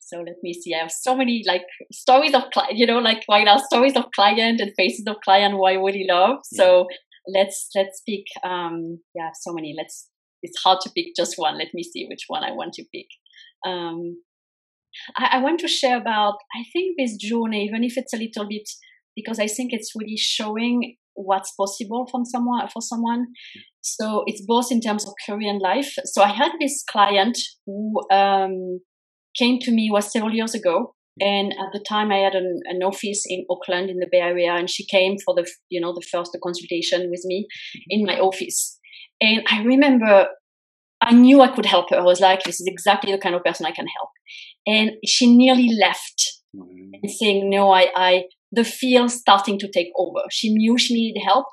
[0.00, 3.24] So let me see i have so many like stories of client you know like
[3.30, 6.38] right now stories of client and faces of client who i really love.
[6.44, 6.86] So
[7.32, 9.74] let's let's pick um yeah so many.
[9.76, 10.08] Let's
[10.42, 11.58] it's hard to pick just one.
[11.58, 13.06] Let me see which one i want to pick.
[13.66, 14.22] Um
[15.16, 18.48] I, I want to share about i think this journey even if it's a little
[18.48, 18.68] bit
[19.14, 23.28] because i think it's really showing what's possible from someone for someone.
[23.80, 25.94] So it's both in terms of career and life.
[26.04, 28.80] So i had this client who um
[29.38, 30.94] came to me was several years ago.
[31.18, 34.52] And at the time i had an, an office in Oakland in the bay area
[34.52, 37.46] and she came for the you know the first consultation with me
[37.88, 38.78] in my office.
[39.20, 40.28] And i remember
[41.00, 41.96] i knew i could help her.
[41.96, 44.10] I was like this is exactly the kind of person i can help.
[44.66, 50.20] And she nearly left and saying no i i the fear starting to take over.
[50.30, 51.46] She knew she needed help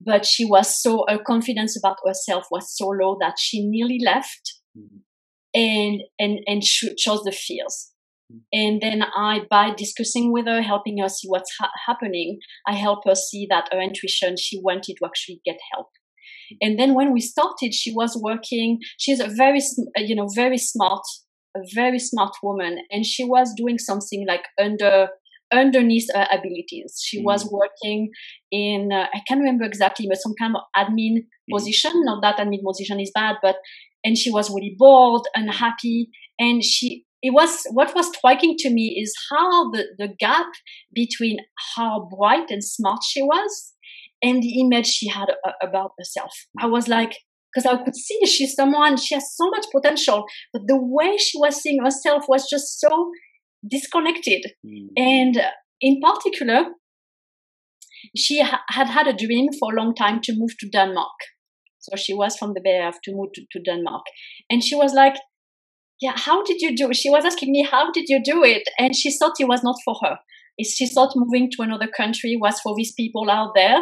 [0.00, 4.54] but she was so her confidence about herself was so low that she nearly left.
[4.76, 5.00] Mhm.
[5.54, 7.88] And and and cho- chose the fears
[8.32, 8.40] Mm.
[8.52, 13.00] and then i by discussing with her helping her see what's ha- happening i help
[13.04, 15.88] her see that her intuition she wanted to actually get help.
[16.62, 19.58] And then when we started she was working she's a very
[19.98, 21.02] uh, you know very smart
[21.56, 25.08] a very smart woman and she was doing something like under
[25.52, 27.00] underneath her abilities.
[27.04, 28.10] She was working
[28.52, 32.62] in uh, i can't remember exactly but some kind of admin position not that admin
[32.64, 33.56] position is bad but
[34.04, 38.98] and she was really bored unhappy and she it was what was striking to me
[39.00, 40.46] is how the, the gap
[40.94, 41.38] between
[41.76, 43.74] how bright and smart she was
[44.22, 46.32] and the image she had uh, about herself.
[46.58, 47.14] I was like
[47.52, 51.38] because i could see she's someone she has so much potential but the way she
[51.38, 53.10] was seeing herself was just so
[53.68, 54.42] disconnected.
[54.64, 54.88] Mm.
[54.96, 56.66] and uh, in particular
[58.16, 61.18] she ha- had had a dream for a long time to move to denmark
[61.80, 64.04] so she was from the bay area to move to, to denmark.
[64.50, 65.16] And she was like
[66.00, 66.92] yeah how did you do?
[66.94, 68.62] She was asking me how did you do it?
[68.78, 70.18] And she thought it was not for her.
[70.62, 73.80] She thought moving to another country was for these people out there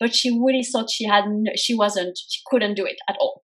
[0.00, 3.42] but she really thought she had n- she wasn't she couldn't do it at all.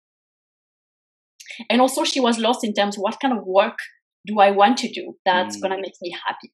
[1.70, 3.78] And also she was lost in terms of what kind of work
[4.26, 5.60] do i want to do that's Mm.
[5.62, 6.52] going to make me happy.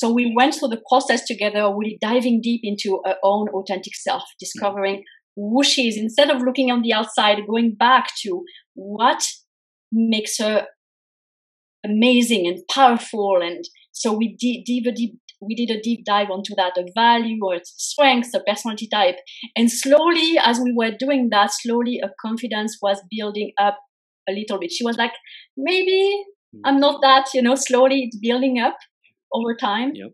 [0.00, 4.24] So we went through the process together really diving deep into her own authentic self
[4.40, 5.04] discovering
[5.38, 9.24] who she is instead of looking on the outside going back to what
[9.92, 10.66] makes her
[11.84, 16.54] amazing and powerful and so we d- dive deep we did a deep dive onto
[16.56, 19.16] that, a value or strengths, a personality type.
[19.56, 23.78] And slowly, as we were doing that, slowly a confidence was building up
[24.28, 24.72] a little bit.
[24.72, 25.12] She was like,
[25.56, 26.24] maybe.
[26.64, 28.76] I'm not that, you know, slowly it's building up
[29.32, 29.92] over time.
[29.94, 30.12] Yep.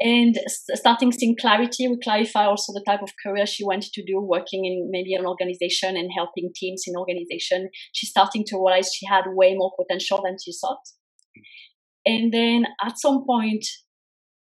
[0.00, 4.20] And starting seeing clarity, we clarify also the type of career she wanted to do,
[4.20, 7.68] working in maybe an organization and helping teams in organization.
[7.92, 10.82] She's starting to realize she had way more potential than she thought.
[12.06, 13.66] And then at some point,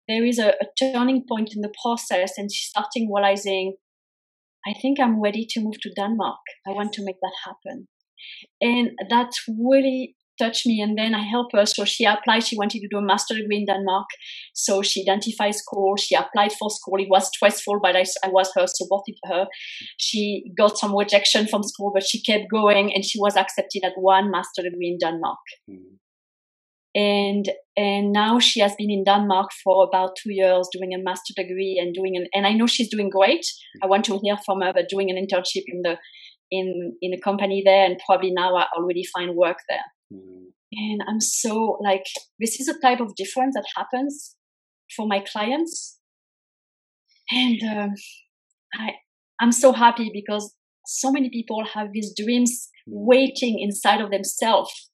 [0.09, 3.77] there is a, a turning point in the process, and she's starting realizing,
[4.67, 6.41] I think I'm ready to move to Denmark.
[6.67, 7.87] I want to make that happen.
[8.61, 10.81] And that really touched me.
[10.81, 11.67] And then I helped her.
[11.67, 12.45] So she applied.
[12.45, 14.07] She wanted to do a master degree in Denmark.
[14.55, 15.97] So she identified school.
[15.97, 17.01] She applied for school.
[17.01, 19.47] It was stressful, but I, I was her, supported her.
[19.99, 23.93] She got some rejection from school, but she kept going and she was accepted at
[23.97, 25.39] one master degree in Denmark.
[25.71, 25.97] Mm-hmm
[26.95, 31.35] and and now she has been in Denmark for about two years doing a master
[31.37, 33.45] degree and doing an and I know she's doing great.
[33.83, 35.97] I want to hear from her, but doing an internship in the
[36.51, 39.85] in in a company there and probably now I already find work there.
[40.15, 40.45] Mm.
[40.73, 42.07] And I'm so like
[42.41, 44.37] this is a type of difference that happens
[44.97, 45.99] for my clients,
[47.31, 47.95] and um,
[48.75, 48.91] I
[49.41, 50.55] I'm so happy because
[50.87, 52.93] so many people have these dreams mm.
[53.07, 54.91] waiting inside of themselves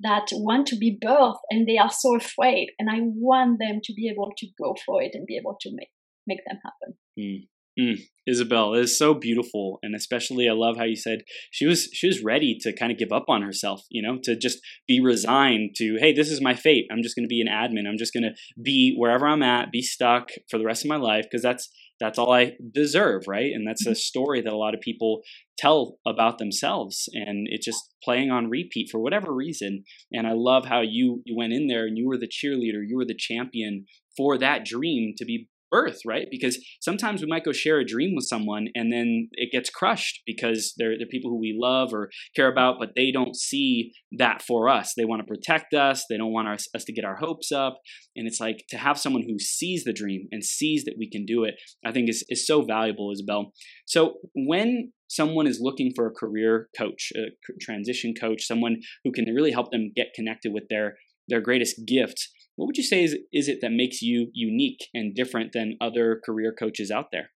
[0.00, 3.94] that want to be birthed and they are so afraid and i want them to
[3.94, 5.90] be able to go for it and be able to make
[6.26, 7.48] make them happen mm.
[7.78, 7.98] Mm.
[8.26, 12.24] Isabelle is so beautiful, and especially I love how you said she was she was
[12.24, 14.58] ready to kind of give up on herself, you know, to just
[14.88, 16.86] be resigned to hey, this is my fate.
[16.90, 17.88] I'm just going to be an admin.
[17.88, 20.96] I'm just going to be wherever I'm at, be stuck for the rest of my
[20.96, 23.52] life because that's that's all I deserve, right?
[23.54, 23.96] And that's a mm-hmm.
[23.96, 25.22] story that a lot of people
[25.56, 29.84] tell about themselves and it's just playing on repeat for whatever reason.
[30.12, 32.96] And I love how you you went in there and you were the cheerleader, you
[32.96, 33.86] were the champion
[34.16, 36.26] for that dream to be birth, right?
[36.30, 40.22] Because sometimes we might go share a dream with someone and then it gets crushed
[40.26, 44.42] because they're, they're people who we love or care about, but they don't see that
[44.42, 44.94] for us.
[44.96, 47.78] They want to protect us, they don't want our, us to get our hopes up.
[48.14, 51.24] And it's like to have someone who sees the dream and sees that we can
[51.24, 53.52] do it, I think is, is so valuable, Isabelle.
[53.86, 57.26] So when someone is looking for a career coach, a
[57.60, 60.96] transition coach, someone who can really help them get connected with their
[61.28, 65.14] their greatest gift what would you say is, is it that makes you unique and
[65.14, 67.30] different than other career coaches out there?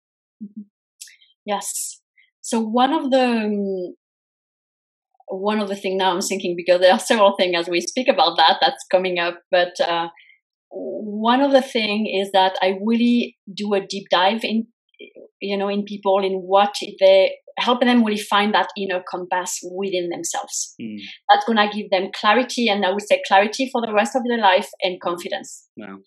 [0.44, 0.62] Mm-hmm.
[1.46, 2.02] Yes.
[2.42, 3.96] So one of the um,
[5.30, 8.08] one of the thing now I'm thinking because there are several things as we speak
[8.08, 10.08] about that that's coming up, but uh,
[10.70, 14.68] one of the thing is that I really do a deep dive in
[15.42, 20.10] you know in people in what they helping them really find that inner compass within
[20.10, 20.76] themselves.
[20.82, 21.00] Mm.
[21.30, 24.24] That's going to give them clarity, and I would say clarity for the rest of
[24.28, 25.68] their life and confidence.
[25.76, 25.98] Wow.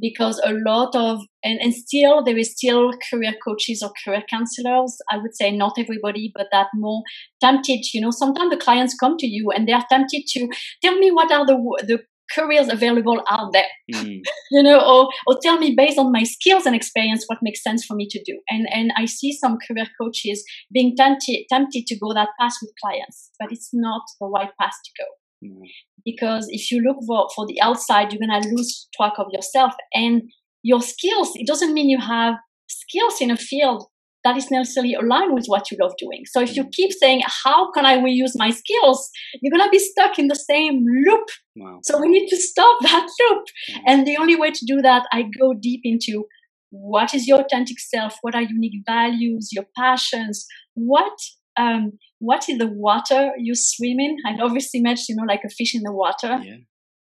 [0.00, 4.96] Because a lot of, and, and still, there is still career coaches or career counselors.
[5.10, 7.02] I would say not everybody, but that more
[7.40, 10.48] tempted, you know, sometimes the clients come to you and they are tempted to
[10.84, 11.98] tell me what are the, the
[12.34, 14.20] careers available out there mm.
[14.50, 17.84] you know or or tell me based on my skills and experience what makes sense
[17.84, 21.98] for me to do and and i see some career coaches being tempted tempted to
[21.98, 25.62] go that path with clients but it's not the right path to go mm.
[26.04, 29.72] because if you look for, for the outside you're going to lose track of yourself
[29.94, 30.22] and
[30.62, 32.34] your skills it doesn't mean you have
[32.68, 33.86] skills in a field
[34.24, 36.24] that is necessarily aligned with what you love doing.
[36.26, 36.72] So if you mm.
[36.72, 39.10] keep saying, How can I reuse my skills?
[39.40, 41.28] You're going to be stuck in the same loop.
[41.58, 41.80] Wow.
[41.82, 43.44] So we need to stop that loop.
[43.70, 43.80] Mm-hmm.
[43.86, 46.24] And the only way to do that, I go deep into
[46.70, 48.16] what is your authentic self?
[48.20, 50.46] What are unique values, your passions?
[50.74, 51.18] What
[51.56, 54.16] um, what is the water you swim in?
[54.24, 56.38] I love this image, you know, like a fish in the water.
[56.42, 56.58] Yeah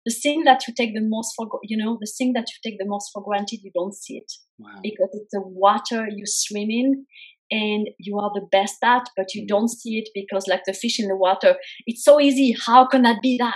[0.06, 2.80] the thing that you take the most for you know the thing that you take
[2.80, 4.80] the most for granted you don't see it wow.
[4.82, 7.06] because it's the water you swim in
[7.52, 9.48] and you are the best at but you mm.
[9.48, 13.04] don't see it because like the fish in the water it's so easy how can
[13.04, 13.54] that be that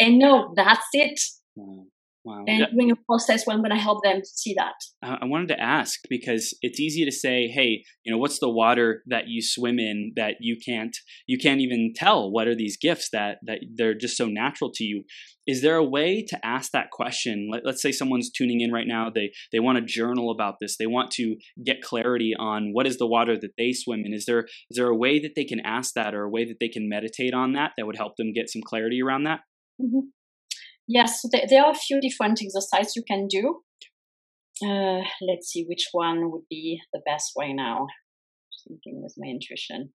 [0.00, 1.20] and no that's it
[1.56, 1.84] wow.
[2.24, 2.44] Wow.
[2.48, 2.66] And yeah.
[2.72, 4.72] doing a process where I'm going to help them see that.
[5.02, 9.02] I wanted to ask because it's easy to say, "Hey, you know, what's the water
[9.08, 12.32] that you swim in that you can't you can't even tell?
[12.32, 15.04] What are these gifts that that they're just so natural to you?"
[15.46, 17.50] Is there a way to ask that question?
[17.52, 19.10] Let, let's say someone's tuning in right now.
[19.14, 20.78] They they want to journal about this.
[20.78, 24.14] They want to get clarity on what is the water that they swim in.
[24.14, 26.56] Is there is there a way that they can ask that, or a way that
[26.58, 29.40] they can meditate on that that would help them get some clarity around that?
[29.80, 30.08] Mm-hmm.
[30.86, 33.62] Yes, there, there, are a few different exercises you can do.
[34.62, 37.86] Uh, let's see which one would be the best way now.
[38.68, 39.92] Thinking with my intuition.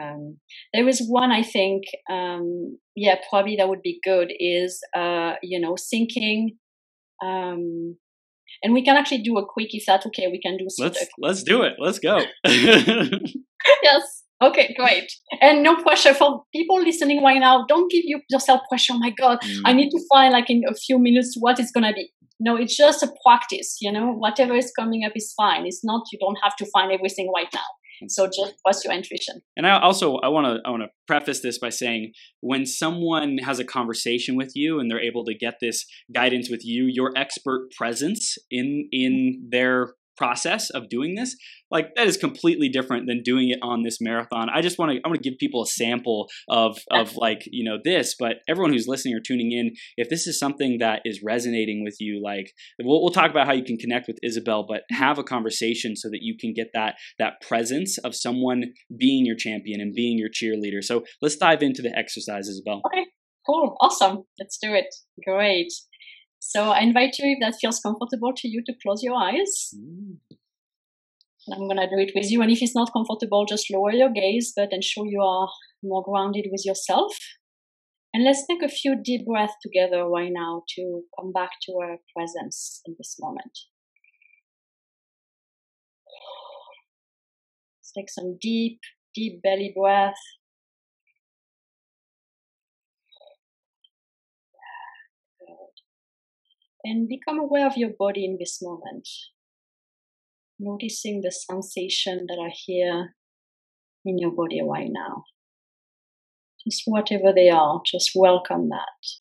[0.00, 0.38] Um,
[0.72, 4.32] there is one I think, um, yeah, probably that would be good.
[4.38, 6.56] Is uh, you know thinking,
[7.22, 7.96] um,
[8.62, 11.42] And we can actually do a quick if that okay, we can do Let's let's
[11.42, 11.74] do it.
[11.78, 12.20] Let's go.
[13.82, 14.24] yes.
[14.42, 15.12] Okay, great.
[15.40, 17.66] And no pressure for people listening right now.
[17.68, 18.94] Don't give you yourself pressure.
[18.94, 19.60] Oh my God, mm.
[19.64, 22.10] I need to find like in a few minutes what it's gonna be.
[22.38, 23.76] No, it's just a practice.
[23.80, 25.66] You know, whatever is coming up is fine.
[25.66, 27.60] It's not you don't have to find everything right now.
[28.08, 29.42] So just trust your intuition.
[29.56, 33.38] And I also I want to I want to preface this by saying when someone
[33.38, 37.12] has a conversation with you and they're able to get this guidance with you, your
[37.16, 41.34] expert presence in in their process of doing this
[41.70, 44.48] like that is completely different than doing it on this marathon.
[44.52, 47.64] I just want to i want to give people a sample of of like you
[47.64, 51.22] know this but everyone who's listening or tuning in if this is something that is
[51.24, 52.52] resonating with you like
[52.82, 56.10] we'll, we'll talk about how you can connect with isabel but have a conversation so
[56.10, 58.64] that you can get that that presence of someone
[58.96, 60.82] being your champion and being your cheerleader.
[60.82, 62.82] So let's dive into the exercise isabel.
[62.86, 63.06] Okay
[63.46, 64.24] cool awesome.
[64.38, 64.94] Let's do it.
[65.24, 65.72] Great
[66.40, 69.74] so I invite you, if that feels comfortable to you, to close your eyes.
[69.76, 70.16] Mm.
[71.52, 72.42] I'm going to do it with you.
[72.42, 75.48] And if it's not comfortable, just lower your gaze, but ensure you are
[75.82, 77.14] more grounded with yourself.
[78.14, 81.98] And let's take a few deep breaths together right now to come back to our
[82.16, 83.52] presence in this moment.
[87.78, 88.80] Let's take some deep,
[89.14, 90.18] deep belly breath.
[96.84, 99.08] And become aware of your body in this moment.
[100.58, 103.14] Noticing the sensation that are here
[104.04, 105.24] in your body right now.
[106.66, 109.20] Just whatever they are, just welcome that.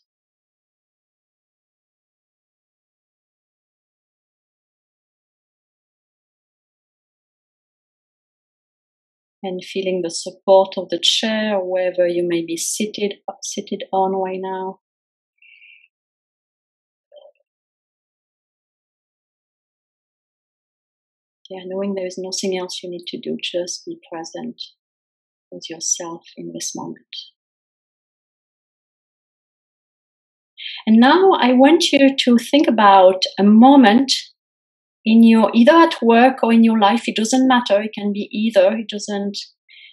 [9.41, 14.39] and feeling the support of the chair wherever you may be seated seated on right
[14.41, 14.79] now.
[21.49, 24.61] Yeah, knowing there is nothing else you need to do, just be present
[25.51, 27.05] with yourself in this moment.
[30.85, 34.11] And now I want you to think about a moment
[35.05, 38.29] in your either at work or in your life, it doesn't matter, it can be
[38.31, 39.37] either, it doesn't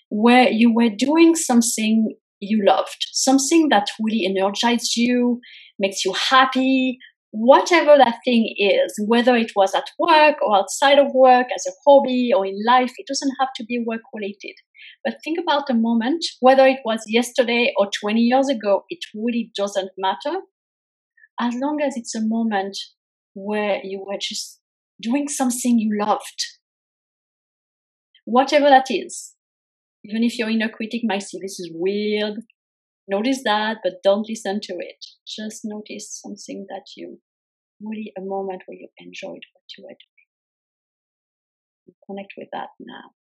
[0.08, 5.40] where you were doing something you loved, something that really energized you,
[5.78, 6.98] makes you happy,
[7.30, 11.72] whatever that thing is, whether it was at work or outside of work, as a
[11.86, 14.54] hobby or in life, it doesn't have to be work related.
[15.04, 19.50] But think about a moment, whether it was yesterday or 20 years ago, it really
[19.56, 20.40] doesn't matter.
[21.38, 22.76] As long as it's a moment
[23.34, 24.60] where you were just
[25.00, 26.46] doing something you loved,
[28.24, 29.34] whatever that is.
[30.04, 32.34] Even if your inner critic might say this is weird,
[33.08, 35.04] notice that, but don't listen to it.
[35.26, 37.20] Just notice something that you
[37.80, 40.16] really a moment where you enjoyed what you were doing.
[42.06, 43.10] connect with that now.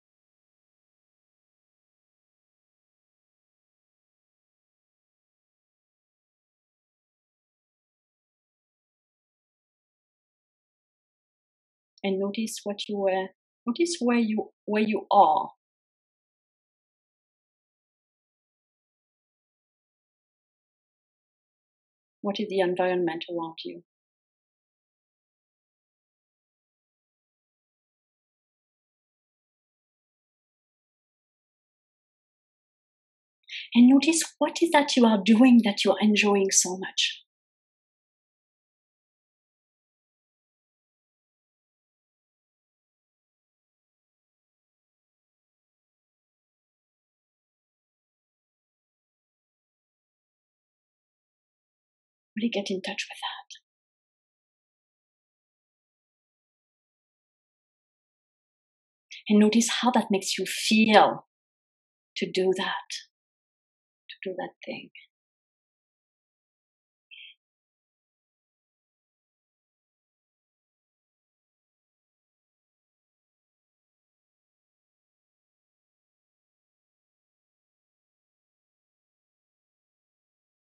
[12.02, 13.28] And notice what you were
[13.66, 15.50] notice where you where you are
[22.26, 23.82] what is the environment around you
[33.74, 37.25] and notice what is that you are doing that you are enjoying so much.
[52.36, 53.56] Really get in touch with that.
[59.28, 61.26] And notice how that makes you feel
[62.16, 63.06] to do that
[64.08, 64.90] to do that thing.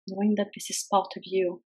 [0.07, 1.63] Knowing that this is part of you,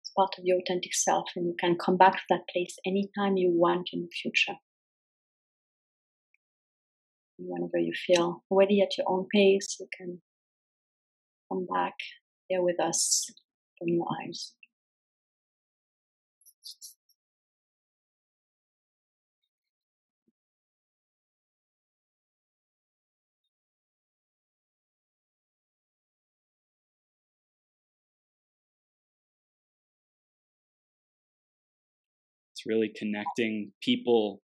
[0.00, 3.36] it's part of your authentic self, and you can come back to that place anytime
[3.36, 4.58] you want in the future
[7.38, 10.20] whenever you feel ready at your own pace, you can
[11.50, 11.94] come back
[12.48, 13.30] here with us
[13.78, 14.54] from your eyes.
[32.68, 34.42] Really connecting people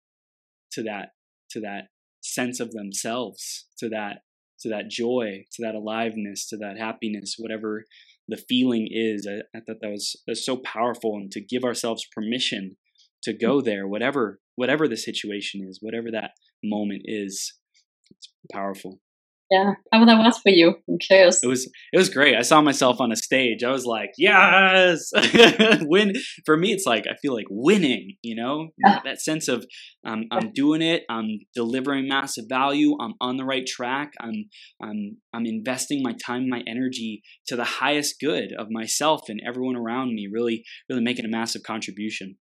[0.72, 1.10] to that
[1.50, 1.88] to that
[2.22, 4.22] sense of themselves, to that
[4.60, 7.84] to that joy, to that aliveness, to that happiness, whatever
[8.28, 9.26] the feeling is.
[9.28, 12.76] I, I thought that was, that was so powerful, and to give ourselves permission
[13.24, 13.64] to go mm.
[13.64, 17.54] there, whatever whatever the situation is, whatever that moment is,
[18.10, 19.00] it's powerful.
[19.52, 20.76] Yeah, how that was for you?
[20.88, 21.44] I'm curious.
[21.44, 22.34] It was it was great.
[22.34, 23.62] I saw myself on a stage.
[23.62, 25.10] I was like, yes,
[25.82, 26.14] win.
[26.46, 28.16] For me, it's like I feel like winning.
[28.22, 29.00] You know, yeah.
[29.04, 29.66] that sense of
[30.06, 31.02] um, I'm doing it.
[31.10, 32.96] I'm delivering massive value.
[32.98, 34.14] I'm on the right track.
[34.18, 34.46] I'm
[34.82, 39.76] I'm I'm investing my time, my energy to the highest good of myself and everyone
[39.76, 40.30] around me.
[40.32, 42.38] Really, really making a massive contribution.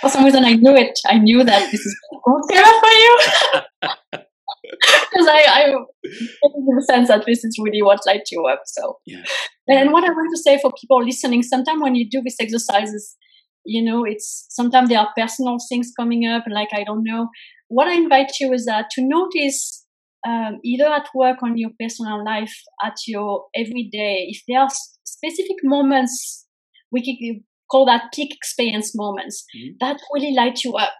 [0.00, 0.96] For some reason, I knew it.
[1.08, 1.96] I knew that this is
[2.48, 4.22] good for you.
[4.62, 5.64] because I, I
[6.04, 8.62] in the sense that this is really what lights you up.
[8.66, 9.24] So, yeah.
[9.68, 13.16] And what I want to say for people listening, sometimes when you do these exercises,
[13.64, 17.28] you know, it's sometimes there are personal things coming up, and like I don't know.
[17.68, 19.86] What I invite you is that to notice
[20.26, 22.54] um, either at work on your personal life,
[22.84, 24.68] at your everyday, if there are
[25.04, 26.46] specific moments,
[26.90, 29.72] we can call that peak experience moments mm-hmm.
[29.80, 30.92] that really light you up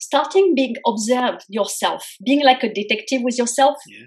[0.00, 3.76] starting being observed yourself, being like a detective with yourself.
[3.86, 4.06] Yeah.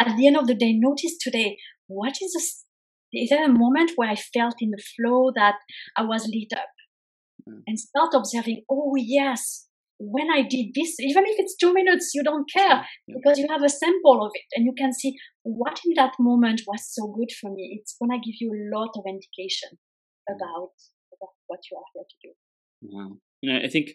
[0.00, 1.56] At the end of the day, notice today
[1.88, 2.64] what is this?
[3.12, 5.54] Is there a moment where I felt in the flow that
[5.96, 6.68] I was lit up?
[7.48, 7.62] Mm.
[7.66, 9.66] And start observing, oh, yes,
[9.98, 13.14] when I did this, even if it's two minutes, you don't care yeah.
[13.16, 16.62] because you have a sample of it and you can see what in that moment
[16.66, 17.78] was so good for me.
[17.80, 19.78] It's going to give you a lot of indication
[20.28, 20.74] about,
[21.14, 22.32] about what you are here to do.
[22.82, 23.16] Wow.
[23.42, 23.90] And I think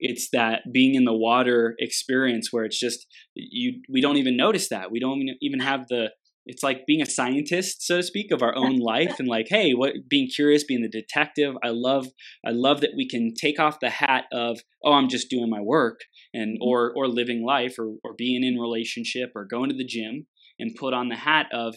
[0.00, 4.68] it's that being in the water experience where it's just you we don't even notice
[4.68, 4.90] that.
[4.90, 6.10] We don't even have the
[6.50, 9.72] it's like being a scientist so to speak of our own life and like hey
[9.72, 11.54] what being curious being the detective.
[11.62, 12.06] I love
[12.46, 15.60] i love that we can take off the hat of oh i'm just doing my
[15.60, 16.00] work
[16.32, 16.68] and mm-hmm.
[16.68, 20.26] or or living life or or being in relationship or going to the gym
[20.58, 21.76] and put on the hat of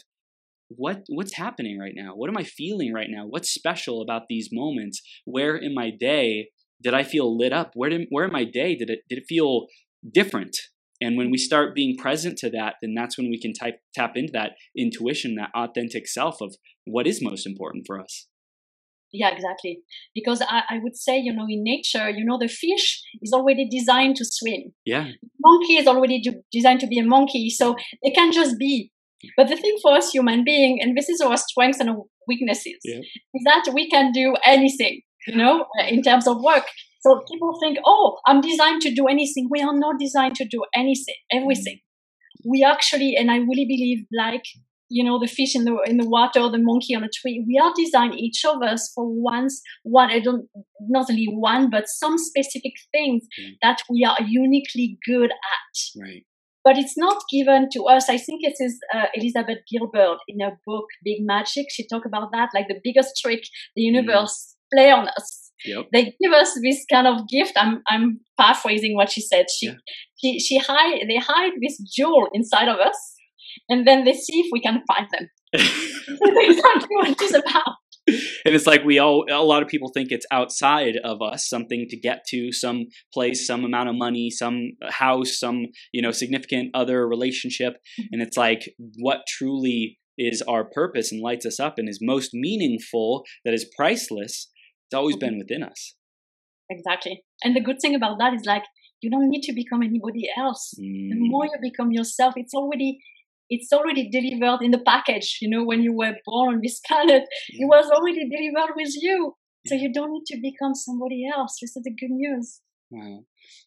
[0.77, 2.11] what what's happening right now?
[2.15, 3.25] What am i feeling right now?
[3.27, 5.01] What's special about these moments?
[5.25, 6.49] Where in my day
[6.81, 7.71] did I feel lit up?
[7.73, 9.67] Where did where in my day did it did it feel
[10.09, 10.57] different?
[11.01, 14.11] And when we start being present to that, then that's when we can type, tap
[14.15, 16.55] into that intuition, that authentic self of
[16.85, 18.27] what is most important for us.
[19.11, 19.79] Yeah, exactly.
[20.13, 23.67] Because I, I would say, you know, in nature, you know, the fish is already
[23.67, 24.73] designed to swim.
[24.85, 25.07] Yeah.
[25.39, 28.91] monkey is already do, designed to be a monkey, so it can just be.
[29.35, 32.77] But the thing for us human being, and this is our strengths and our weaknesses,
[32.85, 32.99] yeah.
[32.99, 36.65] is that we can do anything you know, in terms of work.
[37.01, 39.47] So people think, oh, I'm designed to do anything.
[39.49, 41.79] We are not designed to do anything, everything.
[42.45, 44.43] We actually, and I really believe, like
[44.91, 47.43] you know, the fish in the in the water, the monkey on a tree.
[47.47, 50.11] We are designed each of us for once one.
[50.11, 50.47] I don't
[50.81, 53.53] not only one, but some specific things mm.
[53.61, 56.01] that we are uniquely good at.
[56.01, 56.25] Right.
[56.63, 58.09] But it's not given to us.
[58.09, 61.67] I think it is uh, Elizabeth Gilbert in her book Big Magic.
[61.71, 63.43] She talked about that, like the biggest trick
[63.75, 63.95] the mm.
[63.95, 65.51] universe play on us.
[65.65, 65.85] Yep.
[65.93, 67.53] They give us this kind of gift.
[67.55, 69.45] I'm I'm paraphrasing what she said.
[69.49, 69.73] She yeah.
[70.19, 73.15] she she hide they hide this jewel inside of us,
[73.69, 75.29] and then they see if we can find them.
[75.53, 77.75] exactly what she's about.
[78.07, 81.85] And it's like we all a lot of people think it's outside of us, something
[81.89, 86.71] to get to, some place, some amount of money, some house, some you know significant
[86.73, 88.07] other relationship, mm-hmm.
[88.11, 92.31] and it's like what truly is our purpose and lights us up and is most
[92.33, 94.51] meaningful, that is priceless
[94.91, 95.95] it's always been within us.
[96.69, 97.23] Exactly.
[97.43, 98.63] And the good thing about that is like
[98.99, 100.73] you don't need to become anybody else.
[100.79, 101.11] Mm.
[101.11, 102.99] The more you become yourself, it's already
[103.49, 105.37] it's already delivered in the package.
[105.41, 107.63] You know, when you were born on this planet, yeah.
[107.63, 109.35] it was already delivered with you.
[109.67, 111.57] So you don't need to become somebody else.
[111.61, 112.61] This is the good news.
[112.89, 113.25] Wow.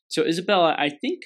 [0.09, 1.21] So Isabella, I think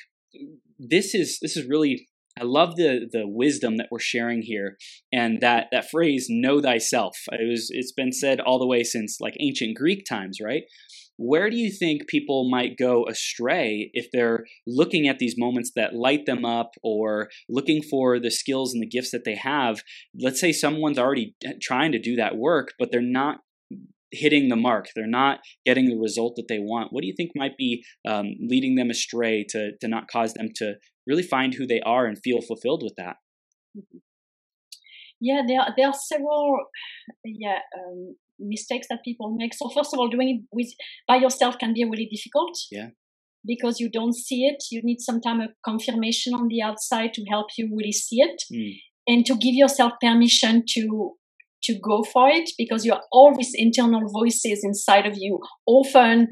[0.79, 2.08] this is this is really
[2.41, 4.77] I love the the wisdom that we're sharing here,
[5.13, 9.19] and that that phrase "know thyself." It was it's been said all the way since
[9.21, 10.63] like ancient Greek times, right?
[11.17, 15.93] Where do you think people might go astray if they're looking at these moments that
[15.93, 19.83] light them up, or looking for the skills and the gifts that they have?
[20.19, 23.39] Let's say someone's already trying to do that work, but they're not
[24.13, 24.87] hitting the mark.
[24.95, 26.93] They're not getting the result that they want.
[26.93, 30.49] What do you think might be um, leading them astray to to not cause them
[30.57, 30.75] to
[31.09, 33.17] really find who they are and feel fulfilled with that?
[33.77, 33.99] Mm-hmm.
[35.21, 36.67] Yeah, there are, there are several
[37.25, 39.55] yeah um, mistakes that people make.
[39.55, 40.73] So first of all, doing it with
[41.07, 42.57] by yourself can be really difficult.
[42.71, 42.91] Yeah.
[43.47, 47.47] Because you don't see it, you need some a confirmation on the outside to help
[47.57, 48.75] you really see it, mm.
[49.07, 51.13] and to give yourself permission to
[51.63, 55.41] to go for it because you have all these internal voices inside of you.
[55.67, 56.29] Often,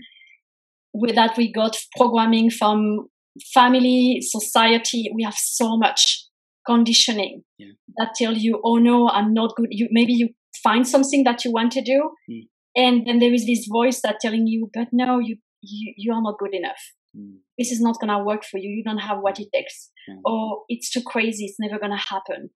[0.93, 3.09] with that, we got programming from
[3.55, 5.11] family, society.
[5.15, 6.25] We have so much
[6.67, 7.73] conditioning Yeah.
[7.99, 10.29] that tell you, "Oh no, I'm not good." You maybe you
[10.63, 12.49] find something that you want to do, Mm.
[12.77, 16.23] and then there is this voice that telling you, "But no, you you, you are
[16.23, 16.83] not good enough.
[17.17, 17.39] Mm.
[17.59, 18.71] This is not gonna work for you.
[18.71, 20.21] You don't have what it takes." Mm.
[20.25, 21.45] Or it's too crazy.
[21.47, 22.51] It's never gonna happen.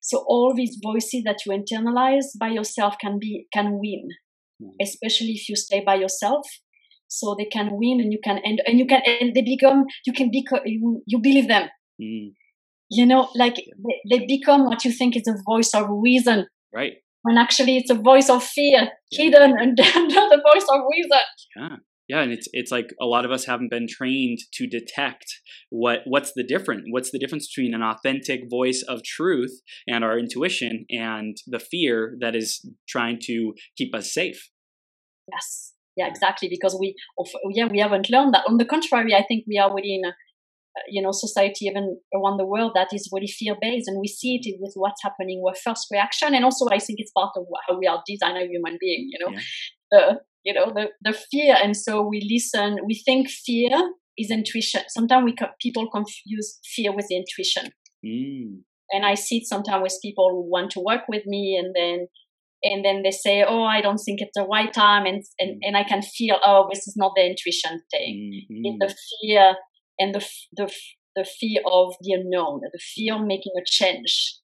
[0.00, 4.08] So all these voices that you internalize by yourself can be can win,
[4.62, 4.72] Mm.
[4.80, 6.46] especially if you stay by yourself.
[7.10, 10.12] So they can win, and you can and, and you can and they become you
[10.12, 11.68] can become you, you believe them.
[12.00, 12.32] Mm.
[12.88, 16.94] You know, like they, they become what you think is a voice of reason, Right.
[17.22, 19.24] when actually it's a voice of fear Yeah.
[19.24, 21.20] hidden under the voice of reason.
[21.56, 21.76] Yeah.
[22.08, 25.26] Yeah, and it's it's like a lot of us haven't been trained to detect
[25.68, 30.18] what what's the difference what's the difference between an authentic voice of truth and our
[30.18, 34.50] intuition and the fear that is trying to keep us safe.
[35.32, 36.48] Yes, yeah, exactly.
[36.56, 36.88] Because we,
[37.18, 37.28] of,
[37.58, 38.44] yeah, we haven't learned that.
[38.48, 42.36] On the contrary, I think we are within a, uh, you know, society even around
[42.38, 45.42] the world that is really fear based, and we see it with what's happening.
[45.46, 48.48] Our first reaction, and also I think it's part of how we are designed as
[48.48, 49.02] human being.
[49.12, 49.42] You know, Yeah.
[49.92, 50.02] the
[50.46, 52.78] you know the the fear, and so we listen.
[52.86, 53.76] We think fear
[54.18, 54.82] is intuition.
[54.88, 57.66] Sometimes we co- people confuse fear with intuition
[58.04, 58.62] Mm.
[58.92, 61.96] and I see it sometimes with people who want to work with me, and then
[62.62, 65.76] and then they say, "Oh, I don't think it's the right time," and and, and
[65.76, 68.46] I can feel, "Oh, this is not the intuition thing.
[68.50, 69.56] Mm, It's the fear
[69.98, 70.72] and the the
[71.16, 74.36] the fear of the unknown, the fear of making a change."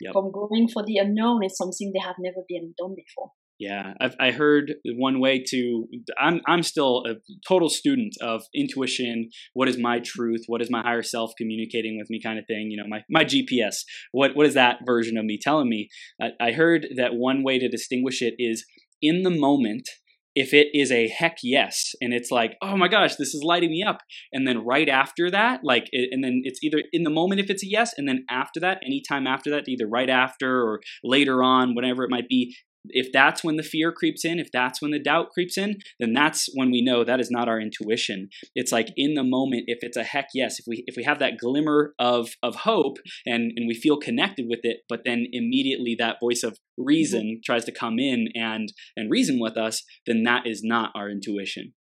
[0.00, 0.12] Yep.
[0.12, 3.30] From going for the unknown is something they have never been done before.
[3.64, 5.86] Yeah, I've I heard one way to.
[6.20, 7.14] I'm I'm still a
[7.48, 9.30] total student of intuition.
[9.54, 10.42] What is my truth?
[10.48, 12.20] What is my higher self communicating with me?
[12.22, 12.70] Kind of thing.
[12.70, 13.76] You know, my my GPS.
[14.12, 15.88] What what is that version of me telling me?
[16.20, 18.66] I, I heard that one way to distinguish it is
[19.00, 19.88] in the moment.
[20.34, 23.70] If it is a heck yes, and it's like, oh my gosh, this is lighting
[23.70, 23.98] me up,
[24.32, 27.62] and then right after that, like, and then it's either in the moment if it's
[27.62, 31.76] a yes, and then after that, anytime after that, either right after or later on,
[31.76, 32.56] whatever it might be,
[32.86, 36.12] if that's when the fear creeps in, if that's when the doubt creeps in, then
[36.12, 38.28] that's when we know that is not our intuition.
[38.54, 41.18] It's like in the moment, if it's a heck yes, if we if we have
[41.18, 45.96] that glimmer of of hope and and we feel connected with it, but then immediately
[45.98, 50.46] that voice of reason tries to come in and and reason with us, then that
[50.46, 51.72] is not our intuition.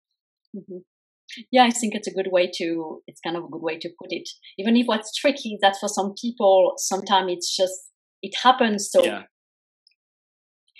[0.55, 0.79] hmm
[1.51, 3.03] Yeah, I think it's a good way to.
[3.07, 4.29] It's kind of a good way to put it.
[4.59, 7.75] Even if what's tricky is that for some people, sometimes it's just
[8.23, 9.23] it happens so yeah.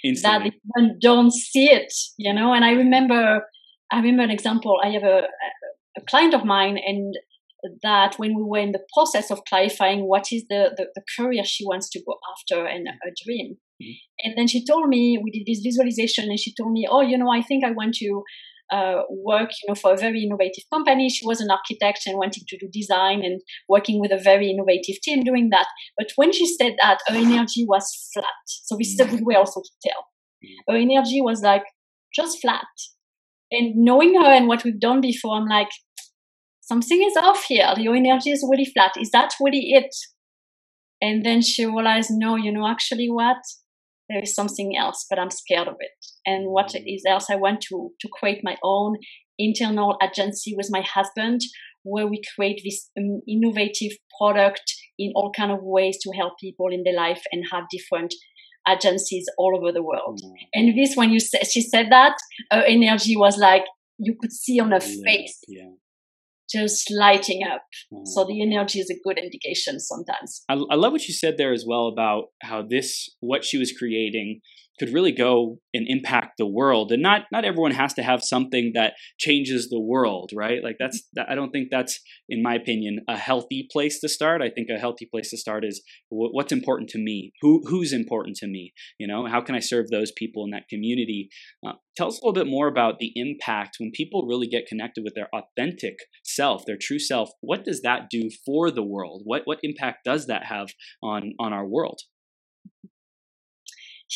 [0.03, 0.51] That Instantly.
[0.51, 2.53] they even don't see it, you know.
[2.53, 3.43] And I remember,
[3.91, 4.81] I remember an example.
[4.83, 5.23] I have a,
[5.97, 7.17] a client of mine, and
[7.83, 11.45] that when we were in the process of clarifying what is the, the, the career
[11.45, 13.57] she wants to go after and a dream.
[13.81, 13.95] Mhm.
[14.25, 17.17] And then she told me, we did this visualization, and she told me, oh, you
[17.17, 18.23] know, I think I want to
[18.73, 21.11] uh, work, you know, for a very innovative company.
[21.11, 25.01] She was an architect and wanting to do design and working with a very innovative
[25.03, 25.67] team doing that.
[25.99, 28.25] But when she said that, her energy was flat.
[28.47, 30.07] So this is a good way also to tell.
[30.69, 31.65] Her energy was like
[32.15, 32.67] just flat.
[33.51, 35.69] And knowing her and what we've done before, I'm like,
[36.63, 37.75] something is off here.
[37.77, 38.93] Your energy is really flat.
[38.99, 39.95] Is that really it?
[41.03, 43.37] And then she realized, no, you know, actually what?
[44.13, 45.91] There is something else, but I'm scared of it.
[46.27, 47.31] And what is else?
[47.31, 48.97] I want to to create my own
[49.39, 51.41] internal agency with my husband,
[51.83, 54.63] where we create this um, innovative product
[54.99, 58.15] in all kind of ways to help people in their life and have different
[58.69, 60.21] agencies all over the world.
[60.25, 60.33] Mm.
[60.55, 62.17] And this, when you said she said that,
[62.53, 63.65] her energy was like
[63.99, 65.71] you could see on her Yeah, face, Yeah.
[66.53, 67.63] Just lighting up.
[67.93, 68.07] Mm.
[68.07, 70.45] So the energy is a good indication sometimes.
[70.49, 73.73] I, I love what you said there as well about how this what she was
[73.73, 74.41] creating
[74.79, 76.93] could really go and impact the world.
[76.93, 80.63] And not not everyone has to have something that changes the world right?
[80.63, 84.43] Like that's that, i don't think that's in my opinion a healthy place to start.
[84.43, 87.33] I think a healthy place to start is wh- what's important to me?
[87.41, 88.73] Who who's important to me?
[88.99, 91.29] You know how can i serve those people in that community?
[91.67, 95.05] Uh, tell us a little bit more about the impact when people really get connected
[95.05, 97.31] with their authentic self their true self.
[97.41, 99.23] What does that do for the world?
[99.25, 100.69] What what impact does that have
[101.03, 102.01] on on our world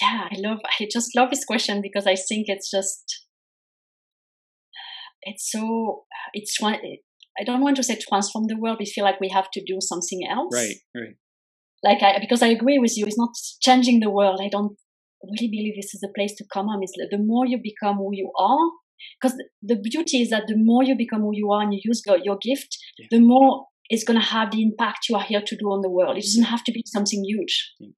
[0.00, 0.58] Yeah, I love.
[0.80, 3.24] I just love this question because I think it's just.
[5.22, 6.04] It's so.
[6.32, 6.76] It's one.
[7.38, 8.78] I don't want to say transform the world.
[8.78, 10.54] We feel like we have to do something else.
[10.54, 11.16] right right
[11.82, 13.06] Like I, because I agree with you.
[13.06, 13.30] It's not
[13.60, 14.40] changing the world.
[14.42, 14.76] I don't
[15.22, 16.80] really believe this is the place to come on.
[16.80, 18.70] Like the more you become who you are,
[19.20, 22.02] because the beauty is that the more you become who you are and you use
[22.06, 23.06] your, your gift, Yeah.
[23.10, 25.90] the more it's going to have the impact you are here to do on the
[25.90, 26.16] world.
[26.16, 27.72] It doesn't have to be something huge.
[27.80, 27.90] Yeah.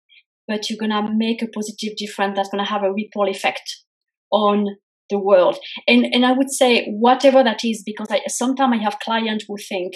[0.49, 3.85] But you're gonna make a positive difference that's gonna have a ripple effect
[4.33, 4.67] on
[5.11, 5.59] the world.
[5.87, 9.57] And and I would say whatever that is, because I sometimes I have clients who
[9.57, 9.95] think,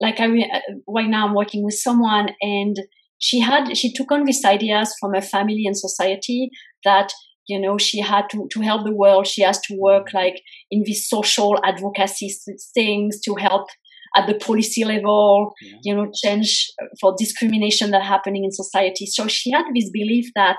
[0.00, 2.76] like I uh, right now I'm working with someone and
[3.18, 6.50] she had she took on these ideas from her family and society
[6.84, 7.12] that
[7.46, 10.82] you know she had to to help the world she has to work like in
[10.84, 12.30] these social advocacy
[12.74, 13.68] things to help
[14.16, 15.76] at the policy level yeah.
[15.82, 20.58] you know change for discrimination that happening in society so she had this belief that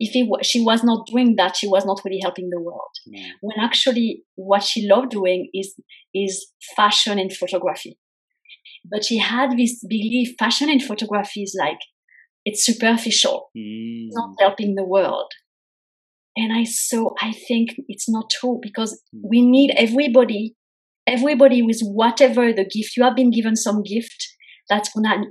[0.00, 2.90] if it, she was not doing that, she was not really helping the world.
[3.06, 3.28] Yeah.
[3.42, 5.74] When actually, what she loved doing is
[6.14, 7.98] is fashion and photography.
[8.90, 11.78] But she had this belief: fashion and photography is like
[12.46, 14.08] it's superficial, mm.
[14.10, 15.30] not helping the world.
[16.34, 19.20] And I so I think it's not true because mm.
[19.28, 20.56] we need everybody,
[21.06, 24.28] everybody with whatever the gift you have been given some gift
[24.68, 25.24] that's gonna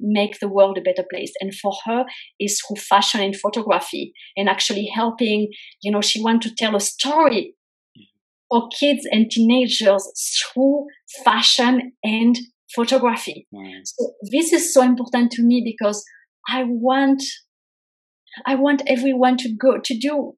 [0.00, 1.32] make the world a better place.
[1.40, 2.04] And for her
[2.38, 5.48] is through fashion and photography and actually helping,
[5.82, 7.54] you know, she wants to tell a story
[8.48, 10.86] for kids and teenagers through
[11.24, 12.38] fashion and
[12.74, 13.46] photography.
[13.84, 16.04] So this is so important to me because
[16.48, 17.22] I want
[18.46, 20.34] I want everyone to go to do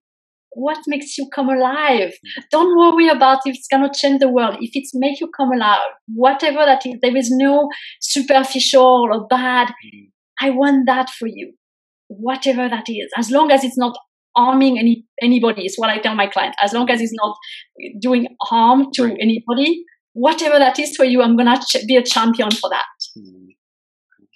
[0.55, 2.13] what makes you come alive.
[2.51, 4.57] Don't worry about if it's gonna change the world.
[4.61, 7.69] If it's make you come alive, whatever that is, there is no
[8.01, 9.69] superficial or bad.
[9.69, 10.11] Mm.
[10.41, 11.55] I want that for you,
[12.09, 13.97] whatever that is, as long as it's not
[14.37, 15.65] harming any anybody.
[15.65, 16.55] Is what I tell my client.
[16.63, 17.37] As long as it's not
[18.01, 19.19] doing harm to right.
[19.21, 22.85] anybody, whatever that is for you, I'm gonna ch- be a champion for that.
[23.17, 23.49] Mm.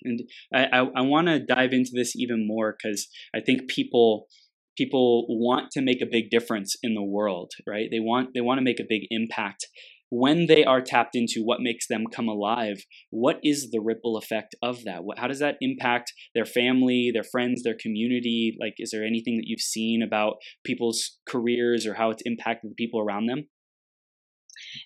[0.07, 0.21] And
[0.55, 4.29] I, I, I want to dive into this even more because I think people
[4.77, 7.89] people want to make a big difference in the world, right?
[7.91, 9.67] They want they want to make a big impact.
[10.09, 14.55] When they are tapped into what makes them come alive, what is the ripple effect
[14.63, 15.01] of that?
[15.17, 18.57] How does that impact their family, their friends, their community?
[18.61, 22.77] Like, is there anything that you've seen about people's careers or how it's impacted the
[22.77, 23.49] people around them?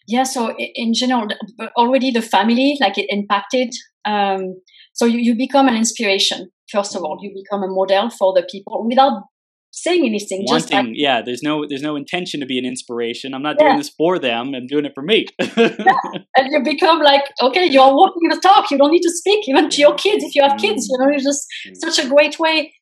[0.09, 1.29] Yeah, so in general,
[1.77, 3.73] already the family, like it impacted.
[4.05, 4.61] Um,
[4.95, 7.19] so you, you become an inspiration, first of all.
[7.21, 9.23] You become a model for the people without
[9.71, 10.45] saying anything.
[10.47, 11.23] Wanting, just like, yeah.
[11.23, 13.35] There's no there's no intention to be an inspiration.
[13.35, 13.69] I'm not yeah.
[13.69, 14.55] doing this for them.
[14.55, 15.27] I'm doing it for me.
[15.57, 15.95] yeah.
[16.37, 18.71] And you become like, okay, you're walking the talk.
[18.71, 20.61] You don't need to speak even to your kids if you have mm.
[20.61, 20.89] kids.
[20.89, 21.77] You know, it's just mm.
[21.77, 22.73] such a great way.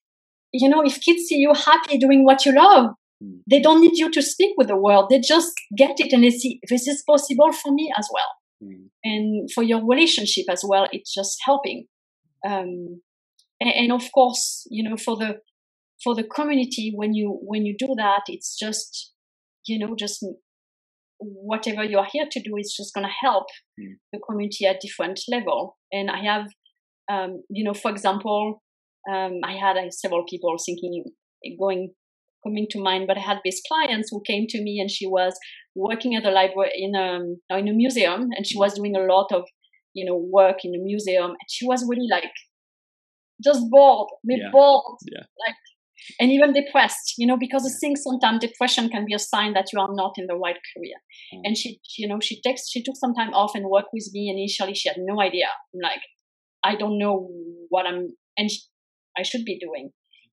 [0.52, 2.90] You know, if kids see you happy doing what you love,
[3.22, 3.40] mm.
[3.48, 5.08] they don't need you to speak with the world.
[5.10, 8.70] They just get it and they see this is possible for me as well.
[8.70, 8.88] Mm.
[9.04, 11.86] And for your relationship as well, it's just helping.
[12.46, 13.00] Um,
[13.60, 15.40] and, and of course, you know, for the
[16.02, 19.12] for the community when you when you do that it's just
[19.66, 20.24] you know just
[21.18, 23.46] whatever you are here to do is just going to help
[23.80, 23.94] mm.
[24.12, 26.46] the community at different level and i have
[27.10, 28.62] um, you know for example
[29.10, 31.04] um, i had uh, several people thinking
[31.58, 31.92] going
[32.44, 35.36] coming to mind but i had these clients who came to me and she was
[35.74, 39.00] working at the library in a, um, in a museum and she was doing a
[39.00, 39.42] lot of
[39.94, 42.30] you know work in the museum and she was really like
[43.42, 44.50] just bored, yeah.
[44.50, 45.22] bored, yeah.
[45.46, 45.56] like
[46.20, 49.72] and even depressed, you know, because I think sometimes depression can be a sign that
[49.72, 50.96] you are not in the right career.
[51.34, 51.40] Mm.
[51.44, 54.30] And she, you know, she takes, she took some time off and worked with me.
[54.30, 55.46] Initially, she had no idea.
[55.74, 56.00] I'm like,
[56.64, 57.28] I don't know
[57.68, 58.60] what I'm, and she,
[59.16, 59.90] I should be doing.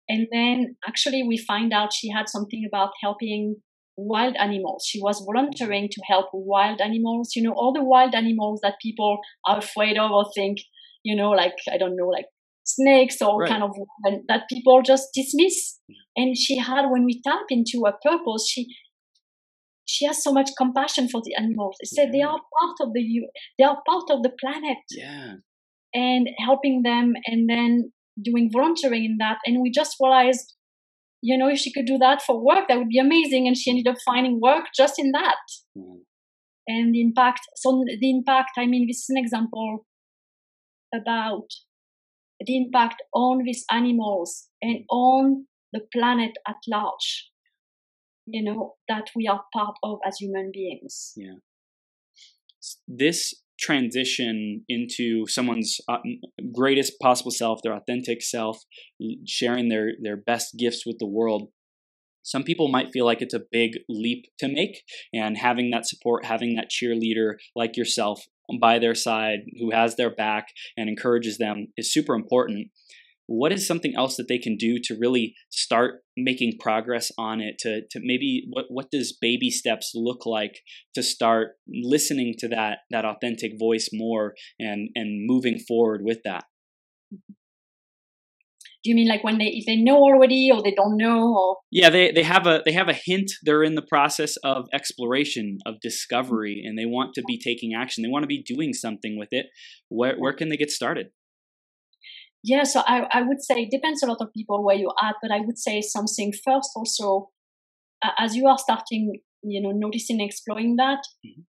[0.07, 3.55] And then actually, we find out she had something about helping
[3.97, 4.85] wild animals.
[4.87, 7.31] She was volunteering to help wild animals.
[7.35, 10.59] You know, all the wild animals that people are afraid of or think,
[11.03, 12.25] you know, like I don't know, like
[12.65, 13.49] snakes or right.
[13.49, 13.71] kind of
[14.27, 15.79] that people just dismiss.
[16.15, 18.67] And she had, when we tap into her purpose, she
[19.87, 21.77] she has so much compassion for the animals.
[21.79, 22.11] They said yeah.
[22.11, 23.03] they are part of the
[23.57, 24.79] they are part of the planet.
[24.89, 25.33] Yeah.
[25.93, 29.37] And helping them and then doing volunteering in that.
[29.45, 30.53] And we just realized,
[31.21, 33.47] you know, if she could do that for work, that would be amazing.
[33.47, 35.37] And she ended up finding work just in that.
[35.77, 35.99] Mm.
[36.67, 39.85] And the impact, so the impact, I mean, this is an example
[40.93, 41.47] about
[42.39, 47.29] the impact on these animals and on the planet at large
[48.25, 51.13] you know that we are part of as human beings.
[51.15, 51.35] Yeah.
[52.87, 55.99] This transition into someone's uh,
[56.53, 58.63] greatest possible self their authentic self
[59.25, 61.49] sharing their their best gifts with the world
[62.25, 64.81] some people might feel like it's a big leap to make
[65.13, 68.25] and having that support having that cheerleader like yourself
[68.59, 70.47] by their side who has their back
[70.77, 72.69] and encourages them is super important.
[73.27, 77.55] What is something else that they can do to really start making progress on it
[77.59, 80.59] to, to maybe what, what does baby steps look like
[80.93, 86.43] to start listening to that that authentic voice more and and moving forward with that
[88.85, 91.57] do you mean like when they if they know already or they don't know or?
[91.71, 93.31] Yeah they, they have a they have a hint.
[93.41, 98.03] They're in the process of exploration of discovery and they want to be taking action.
[98.03, 99.47] They want to be doing something with it.
[99.89, 101.07] Where where can they get started?
[102.43, 105.15] Yeah so i, I would say it depends a lot of people where you're at
[105.19, 107.31] but i would say something first also
[108.05, 111.41] uh, as you are starting you know noticing exploring that mm-hmm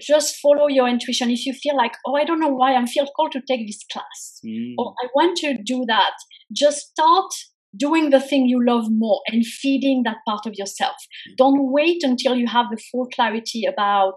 [0.00, 1.30] just follow your intuition.
[1.30, 3.84] If you feel like, oh, I don't know why I'm feel called to take this
[3.92, 4.74] class, mm.
[4.78, 6.12] or I want to do that,
[6.52, 7.30] just start
[7.76, 10.96] doing the thing you love more and feeding that part of yourself.
[11.30, 11.36] Mm.
[11.36, 14.14] Don't wait until you have the full clarity about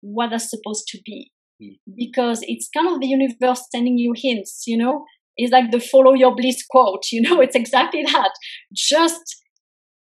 [0.00, 1.30] what that's supposed to be,
[1.62, 1.78] mm.
[1.96, 4.64] because it's kind of the universe sending you hints.
[4.66, 5.04] You know,
[5.36, 7.04] it's like the follow your bliss quote.
[7.12, 8.32] You know, it's exactly that.
[8.74, 9.36] Just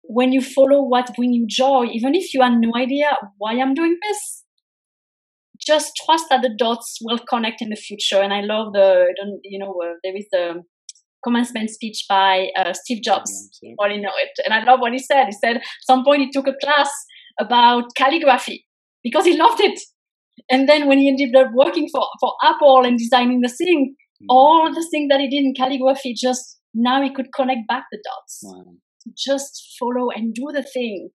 [0.08, 3.74] when you follow what brings you joy, even if you have no idea why I'm
[3.74, 4.45] doing this,
[5.66, 8.22] just trust that the dots will connect in the future.
[8.22, 9.14] And I love the,
[9.44, 10.64] you know, uh, there is the
[11.24, 13.32] commencement speech by uh, Steve Jobs.
[13.62, 14.30] Yeah, you know it.
[14.46, 15.26] And I love what he said.
[15.26, 16.92] He said, at some point he took a class
[17.40, 18.66] about calligraphy
[19.04, 19.80] because he loved it.
[20.50, 24.26] And then when he ended up working for, for Apple and designing the thing, mm.
[24.30, 27.98] all the things that he did in calligraphy, just now he could connect back the
[28.04, 28.42] dots.
[28.44, 28.76] Wow.
[29.18, 31.10] Just follow and do the thing.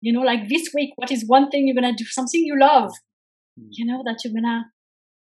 [0.00, 2.08] You know, like this week, what is one thing you're going to do?
[2.08, 2.90] Something you love.
[3.56, 4.64] You know that you're gonna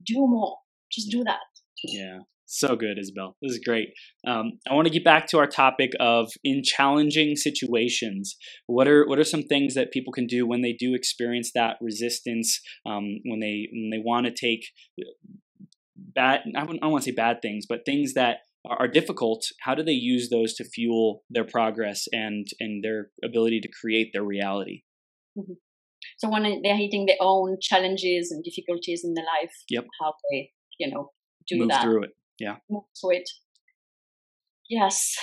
[0.05, 0.59] do more.
[0.91, 1.41] Just do that.
[1.85, 2.21] Yeah.
[2.47, 3.37] So good isabel.
[3.43, 3.91] This is great.
[4.27, 9.07] Um, i want to get back to our topic of in challenging situations what are
[9.07, 13.21] what are some things that people can do when they do experience that resistance um,
[13.25, 14.67] when they when they want to take
[15.97, 18.39] bad i don't, I don't want to say bad things but things that
[18.69, 23.61] are difficult how do they use those to fuel their progress and and their ability
[23.61, 24.83] to create their reality?
[25.37, 25.53] Mm-hmm.
[26.19, 29.87] So when they're hitting their own challenges and difficulties in their life, yep.
[30.01, 31.13] how they, you know,
[31.47, 31.83] do Move that.
[31.83, 32.11] through it.
[32.39, 32.57] Yeah.
[32.69, 33.31] Move through it.
[34.69, 35.17] Yes.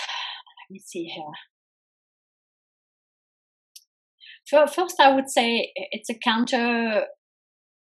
[0.70, 1.24] Let me see here.
[4.48, 7.06] First, I would say it's a counter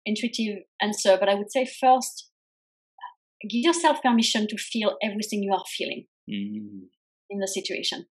[0.05, 2.31] intuitive answer, but I would say first,
[3.49, 6.89] give yourself permission to feel everything you are feeling mm.
[7.31, 8.07] in the situation.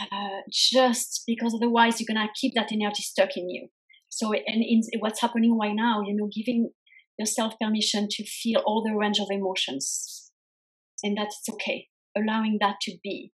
[0.00, 3.68] Uh, just because otherwise you're gonna keep that energy stuck in you.
[4.08, 6.70] So, and in what's happening right now, you know, giving
[7.18, 10.30] yourself permission to feel all the range of emotions,
[11.02, 11.88] and that's okay.
[12.16, 13.32] Allowing that to be,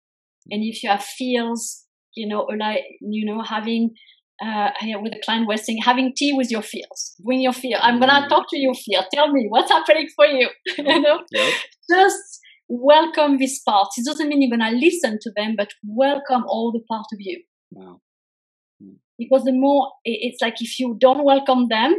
[0.49, 3.95] and if you have feels, you know, allow, you know, having
[4.43, 4.69] uh,
[5.01, 7.15] with a client was saying, having tea with your fears.
[7.23, 7.77] Bring your fear.
[7.81, 8.29] I'm gonna mm.
[8.29, 9.01] talk to your fear.
[9.13, 10.49] Tell me what's happening for you.
[10.77, 11.53] you know, yep.
[11.89, 13.97] just welcome these parts.
[13.97, 17.19] It doesn't mean you're going to listen to them, but welcome all the part of
[17.19, 17.41] you.
[17.71, 18.01] Wow.
[18.81, 18.95] Hmm.
[19.17, 21.95] Because the more it's like if you don't welcome them,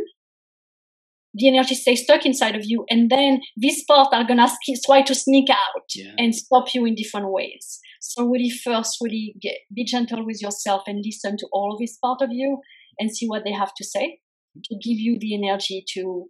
[1.35, 4.49] the energy stays stuck inside of you, and then these parts are gonna
[4.87, 6.13] try to sneak out yeah.
[6.17, 7.79] and stop you in different ways.
[8.01, 11.99] So really, first, really get, be gentle with yourself and listen to all of this
[12.03, 12.61] part of you
[12.99, 14.21] and see what they have to say
[14.65, 16.25] to give you the energy to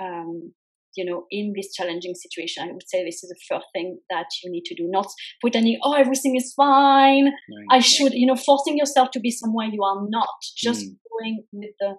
[0.00, 0.52] um,
[0.96, 4.26] you know, in this challenging situation, I would say this is the first thing that
[4.42, 4.88] you need to do.
[4.88, 5.06] Not
[5.40, 7.26] pretending, oh, everything is fine.
[7.26, 7.66] Right.
[7.70, 10.28] I should, you know, forcing yourself to be somewhere you are not.
[10.56, 10.96] Just mm.
[11.10, 11.94] going with the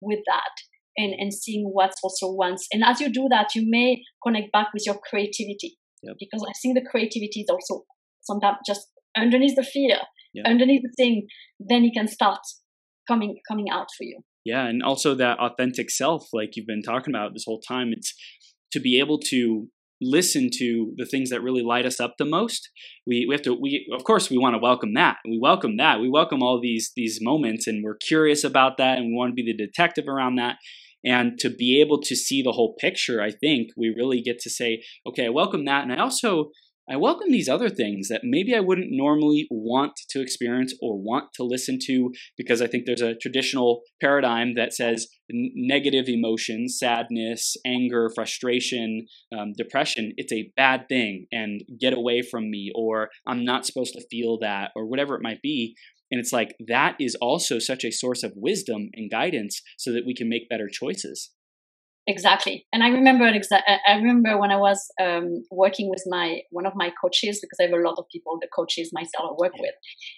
[0.00, 0.50] with that
[0.96, 2.66] and and seeing what's also wants.
[2.72, 6.16] And as you do that, you may connect back with your creativity yep.
[6.18, 7.84] because I think the creativity is also
[8.22, 9.98] sometimes just underneath the fear,
[10.34, 10.46] yep.
[10.46, 11.26] underneath the thing.
[11.58, 12.40] Then it can start
[13.08, 17.14] coming coming out for you yeah and also that authentic self like you've been talking
[17.14, 18.14] about this whole time it's
[18.72, 19.66] to be able to
[20.00, 22.70] listen to the things that really light us up the most
[23.06, 25.16] we, we have to we of course we want to welcome that.
[25.24, 26.00] We welcome that.
[26.00, 29.34] We welcome all these these moments and we're curious about that and we want to
[29.34, 30.56] be the detective around that.
[31.04, 34.50] And to be able to see the whole picture i think we really get to
[34.50, 35.84] say okay i welcome that.
[35.84, 36.50] And i also
[36.88, 41.32] I welcome these other things that maybe I wouldn't normally want to experience or want
[41.34, 47.56] to listen to because I think there's a traditional paradigm that says negative emotions, sadness,
[47.66, 49.06] anger, frustration,
[49.36, 53.94] um, depression, it's a bad thing and get away from me or I'm not supposed
[53.94, 55.74] to feel that or whatever it might be.
[56.12, 60.06] And it's like that is also such a source of wisdom and guidance so that
[60.06, 61.32] we can make better choices
[62.06, 62.66] exactly.
[62.72, 66.74] And i remember exa- i remember when i was um, working with my one of
[66.74, 69.74] my coaches because i have a lot of people the coaches myself i work with.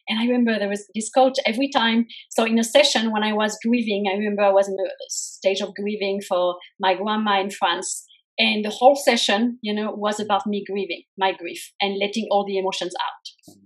[0.08, 2.06] And i remember there was this coach every time.
[2.30, 5.60] So in a session when i was grieving i remember i was in the stage
[5.60, 8.04] of grieving for my grandma in france.
[8.40, 12.44] And the whole session you know was about me grieving my grief and letting all
[12.46, 13.24] the emotions out.
[13.50, 13.64] Mm-hmm.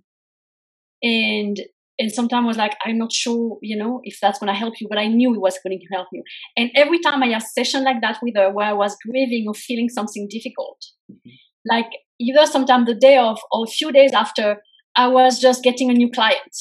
[1.09, 1.57] and
[2.03, 4.75] and sometimes I was like, I'm not sure, you know, if that's going to help
[4.81, 6.25] you, but I knew it was going to help you.
[6.57, 9.45] And every time I had a session like that with her where I was grieving
[9.47, 11.31] or feeling something difficult, mm-hmm.
[11.71, 11.87] like
[12.19, 14.57] either sometime the day of or a few days after,
[14.97, 16.57] I was just getting a new client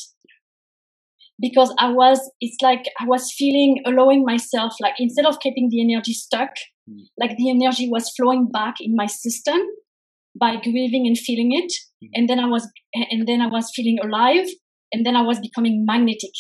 [1.39, 5.81] because I was, it's like I was feeling, allowing myself, like instead of keeping the
[5.81, 6.51] energy stuck,
[6.87, 6.99] mm.
[7.19, 9.57] like the energy was flowing back in my system
[10.39, 11.73] by grieving and feeling it.
[12.03, 12.09] Mm.
[12.13, 14.45] And then I was, and then I was feeling alive.
[14.91, 16.31] And then I was becoming magnetic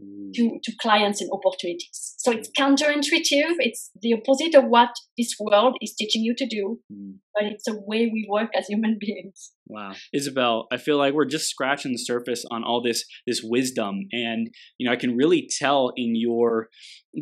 [0.00, 0.32] mm.
[0.34, 2.14] to, to clients and opportunities.
[2.18, 3.56] So it's counterintuitive.
[3.58, 7.14] It's the opposite of what this world is teaching you to do, mm.
[7.34, 9.52] but it's a way we work as human beings.
[9.70, 9.92] Wow.
[10.12, 14.50] Isabel, I feel like we're just scratching the surface on all this this wisdom and
[14.78, 16.68] you know I can really tell in your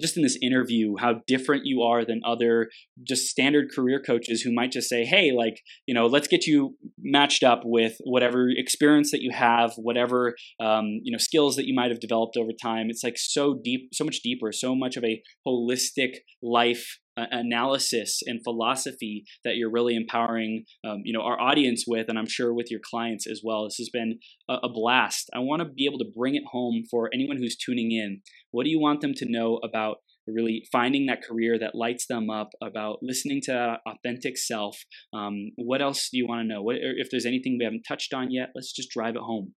[0.00, 2.68] just in this interview how different you are than other
[3.06, 6.76] just standard career coaches who might just say, "Hey, like, you know, let's get you
[6.98, 11.74] matched up with whatever experience that you have, whatever um, you know, skills that you
[11.74, 15.04] might have developed over time." It's like so deep, so much deeper, so much of
[15.04, 16.98] a holistic life
[17.30, 22.28] analysis and philosophy that you're really empowering um, you know our audience with and i'm
[22.28, 23.64] sure with your clients as well.
[23.64, 25.30] This has been a, a blast.
[25.34, 28.20] I want to be able to bring it home for anyone who's tuning in.
[28.50, 32.28] What do you want them to know about really finding that career that lights them
[32.28, 34.76] up about listening to authentic self?
[35.14, 36.62] Um, what else do you want to know?
[36.62, 39.54] What, if there's anything we haven't touched on yet let's just drive it home.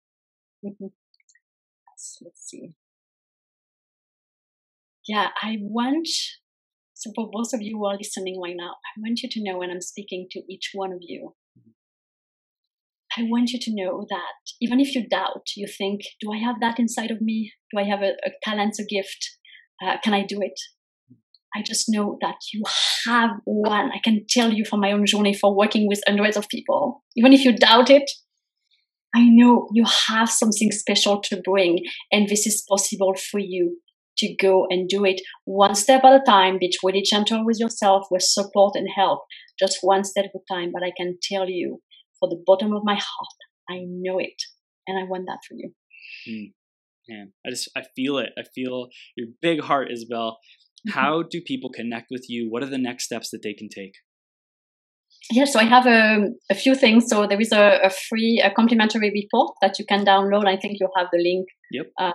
[0.65, 0.87] Mm-hmm.
[2.21, 2.73] let's see.
[5.07, 6.09] Yeah i want
[6.99, 9.59] so, for both of you who are listening right now, I want you to know
[9.59, 11.33] when I'm speaking to each one of you,
[13.17, 16.57] I want you to know that even if you doubt, you think, do I have
[16.59, 17.53] that inside of me?
[17.71, 19.37] Do I have a, a talent, a gift?
[19.81, 20.59] Uh, can I do it?
[21.55, 22.63] I just know that you
[23.05, 23.91] have one.
[23.93, 27.05] I can tell you from my own journey for working with hundreds of people.
[27.15, 28.11] Even if you doubt it,
[29.15, 31.79] I know you have something special to bring,
[32.11, 33.77] and this is possible for you
[34.19, 36.57] to go and do it one step at a time.
[36.59, 39.21] Be really gentle with yourself, with support and help,
[39.59, 40.71] just one step at a time.
[40.73, 41.79] But I can tell you,
[42.19, 43.37] for the bottom of my heart,
[43.69, 44.41] I know it,
[44.87, 45.71] and I want that for you.
[46.27, 46.53] Mm.
[47.07, 48.29] Man, I just I feel it.
[48.37, 50.37] I feel your big heart, Isabel.
[50.87, 50.99] Mm-hmm.
[50.99, 52.49] How do people connect with you?
[52.49, 53.93] What are the next steps that they can take?
[55.31, 57.07] Yeah, so I have a, a few things.
[57.07, 60.47] So there is a, a free, a complimentary report that you can download.
[60.47, 61.87] I think you'll have the link yep.
[61.99, 62.11] uh,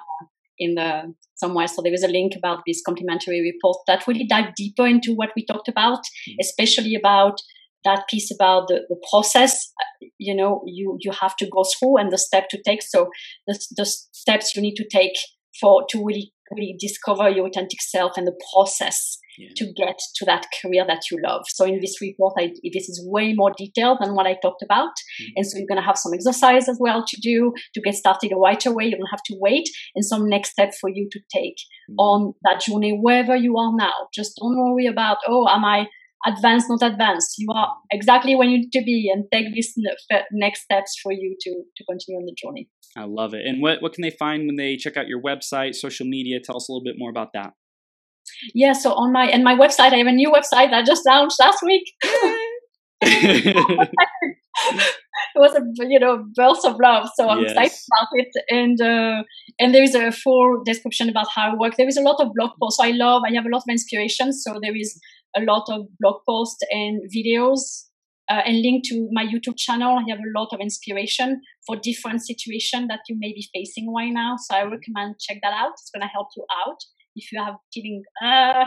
[0.59, 1.67] in the somewhere.
[1.67, 5.31] So there is a link about this complimentary report that really dive deeper into what
[5.37, 6.37] we talked about, mm-hmm.
[6.41, 7.41] especially about
[7.85, 9.71] that piece about the, the process
[10.19, 13.11] you know you you have to go through and the step to take so
[13.47, 15.13] the, the steps you need to take
[15.61, 19.49] for to really really discover your authentic self and the process yeah.
[19.57, 21.43] to get to that career that you love.
[21.49, 24.89] So in this report, I, this is way more detailed than what I talked about.
[24.89, 25.33] Mm-hmm.
[25.37, 28.33] And so you're going to have some exercise as well to do to get started
[28.37, 28.85] right away.
[28.87, 31.57] You don't have to wait and some next step for you to take
[31.91, 31.99] mm-hmm.
[31.99, 34.09] on that journey wherever you are now.
[34.15, 35.87] Just don't worry about, oh, am I
[36.27, 37.35] advanced, not advanced?
[37.39, 39.75] You are exactly where you need to be and take these
[40.33, 42.69] next steps for you to, to continue on the journey.
[42.97, 43.45] I love it.
[43.45, 46.39] And what, what can they find when they check out your website, social media?
[46.43, 47.53] Tell us a little bit more about that.
[48.55, 51.03] Yeah, so on my and my website, I have a new website that I just
[51.07, 51.85] launched last week.
[53.03, 53.89] it
[55.37, 57.51] was a you know burst of love, so I'm yes.
[57.51, 58.29] excited about it.
[58.51, 59.23] And uh,
[59.59, 61.77] and there is a full description about how I work.
[61.77, 62.79] There is a lot of blog posts.
[62.79, 63.23] So I love.
[63.27, 64.33] I have a lot of inspiration.
[64.33, 64.99] So there is
[65.37, 67.85] a lot of blog posts and videos
[68.31, 69.99] uh, and link to my YouTube channel.
[69.99, 74.13] I have a lot of inspiration for different situations that you may be facing right
[74.13, 74.37] now.
[74.39, 75.73] So I recommend check that out.
[75.73, 76.79] It's going to help you out
[77.17, 78.65] if you have feeling uh,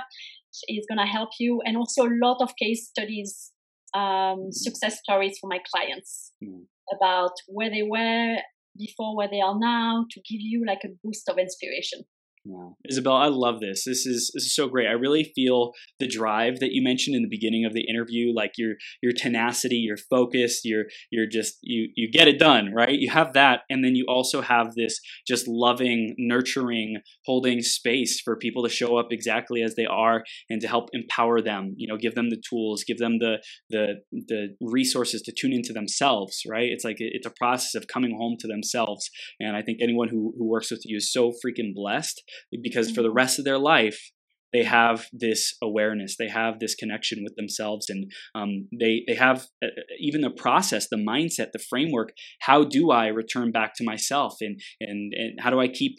[0.68, 3.52] it's going to help you and also a lot of case studies
[3.94, 6.62] um, success stories for my clients mm.
[6.94, 8.36] about where they were
[8.78, 12.02] before where they are now to give you like a boost of inspiration
[12.50, 12.78] Wow.
[12.90, 13.84] Isabel, I love this.
[13.84, 14.88] This is this is so great.
[14.88, 18.54] I really feel the drive that you mentioned in the beginning of the interview, like
[18.58, 22.98] your your tenacity, your focus, your you're just you you get it done, right?
[22.98, 28.38] You have that and then you also have this just loving, nurturing, holding space for
[28.38, 31.98] people to show up exactly as they are and to help empower them, you know,
[31.98, 36.70] give them the tools, give them the the the resources to tune into themselves, right?
[36.70, 39.10] It's like it's a process of coming home to themselves.
[39.38, 42.24] And I think anyone who who works with you is so freaking blessed
[42.62, 43.18] because for the mm-hmm.
[43.18, 44.12] rest of their life
[44.54, 49.48] they have this awareness they have this connection with themselves and um, they they have
[49.64, 52.10] uh, uh, even the process the mindset the framework
[52.42, 54.36] how do i return back to myself?
[54.42, 55.98] And and, and how do i keep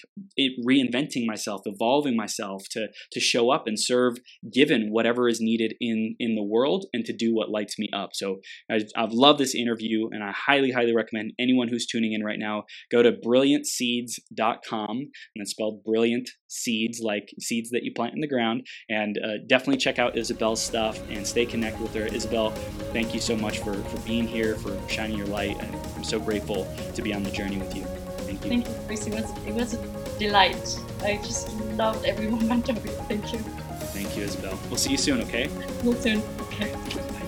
[0.68, 4.14] reinventing myself evolving myself to to show up and serve
[4.52, 8.10] given whatever is needed in in the world and to do what lights me up?
[8.12, 8.36] So
[8.70, 12.38] I, i've loved this interview and i highly highly recommend anyone who's tuning in right
[12.38, 18.20] now go to brilliantseeds.com and it's spelled brilliant seeds like seeds that you plant in
[18.20, 18.66] the ground around.
[18.88, 22.06] And uh, definitely check out Isabel's stuff and stay connected with her.
[22.06, 22.50] Isabel,
[22.92, 25.56] thank you so much for, for being here, for shining your light.
[25.60, 27.82] And I'm so grateful to be on the journey with you.
[27.82, 28.50] Thank you.
[28.50, 29.06] Thank you, Chris.
[29.06, 30.78] It was, it was a delight.
[31.02, 32.90] I just loved every moment of it.
[33.08, 33.38] Thank you.
[33.38, 34.58] Thank you, Isabel.
[34.68, 35.48] We'll see you soon, okay?
[35.82, 36.22] We'll soon.
[36.42, 36.72] Okay.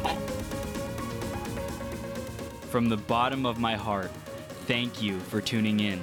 [0.02, 0.16] Bye.
[2.68, 4.10] From the bottom of my heart,
[4.66, 6.00] thank you for tuning in.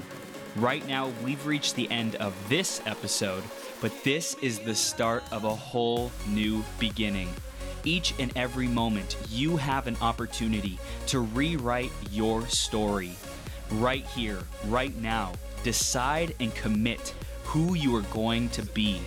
[0.58, 3.44] Right now, we've reached the end of this episode,
[3.80, 7.30] but this is the start of a whole new beginning.
[7.84, 13.12] Each and every moment, you have an opportunity to rewrite your story.
[13.74, 15.34] Right here, right now,
[15.64, 19.00] decide and commit who you are going to be.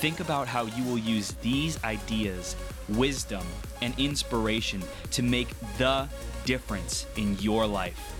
[0.00, 2.56] Think about how you will use these ideas,
[2.88, 3.46] wisdom,
[3.80, 4.82] and inspiration
[5.12, 6.08] to make the
[6.44, 8.19] difference in your life.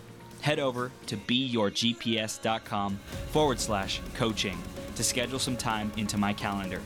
[0.41, 2.99] head over to beyourgps.com
[3.31, 4.57] forward slash coaching
[4.95, 6.81] to schedule some time into my calendar.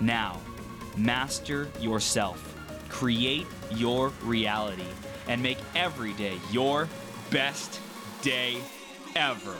[0.00, 0.40] Now,
[0.96, 2.54] master yourself,
[2.88, 4.86] create your reality,
[5.28, 6.88] and make every day your
[7.30, 7.80] best
[8.22, 8.58] day
[9.16, 9.56] ever.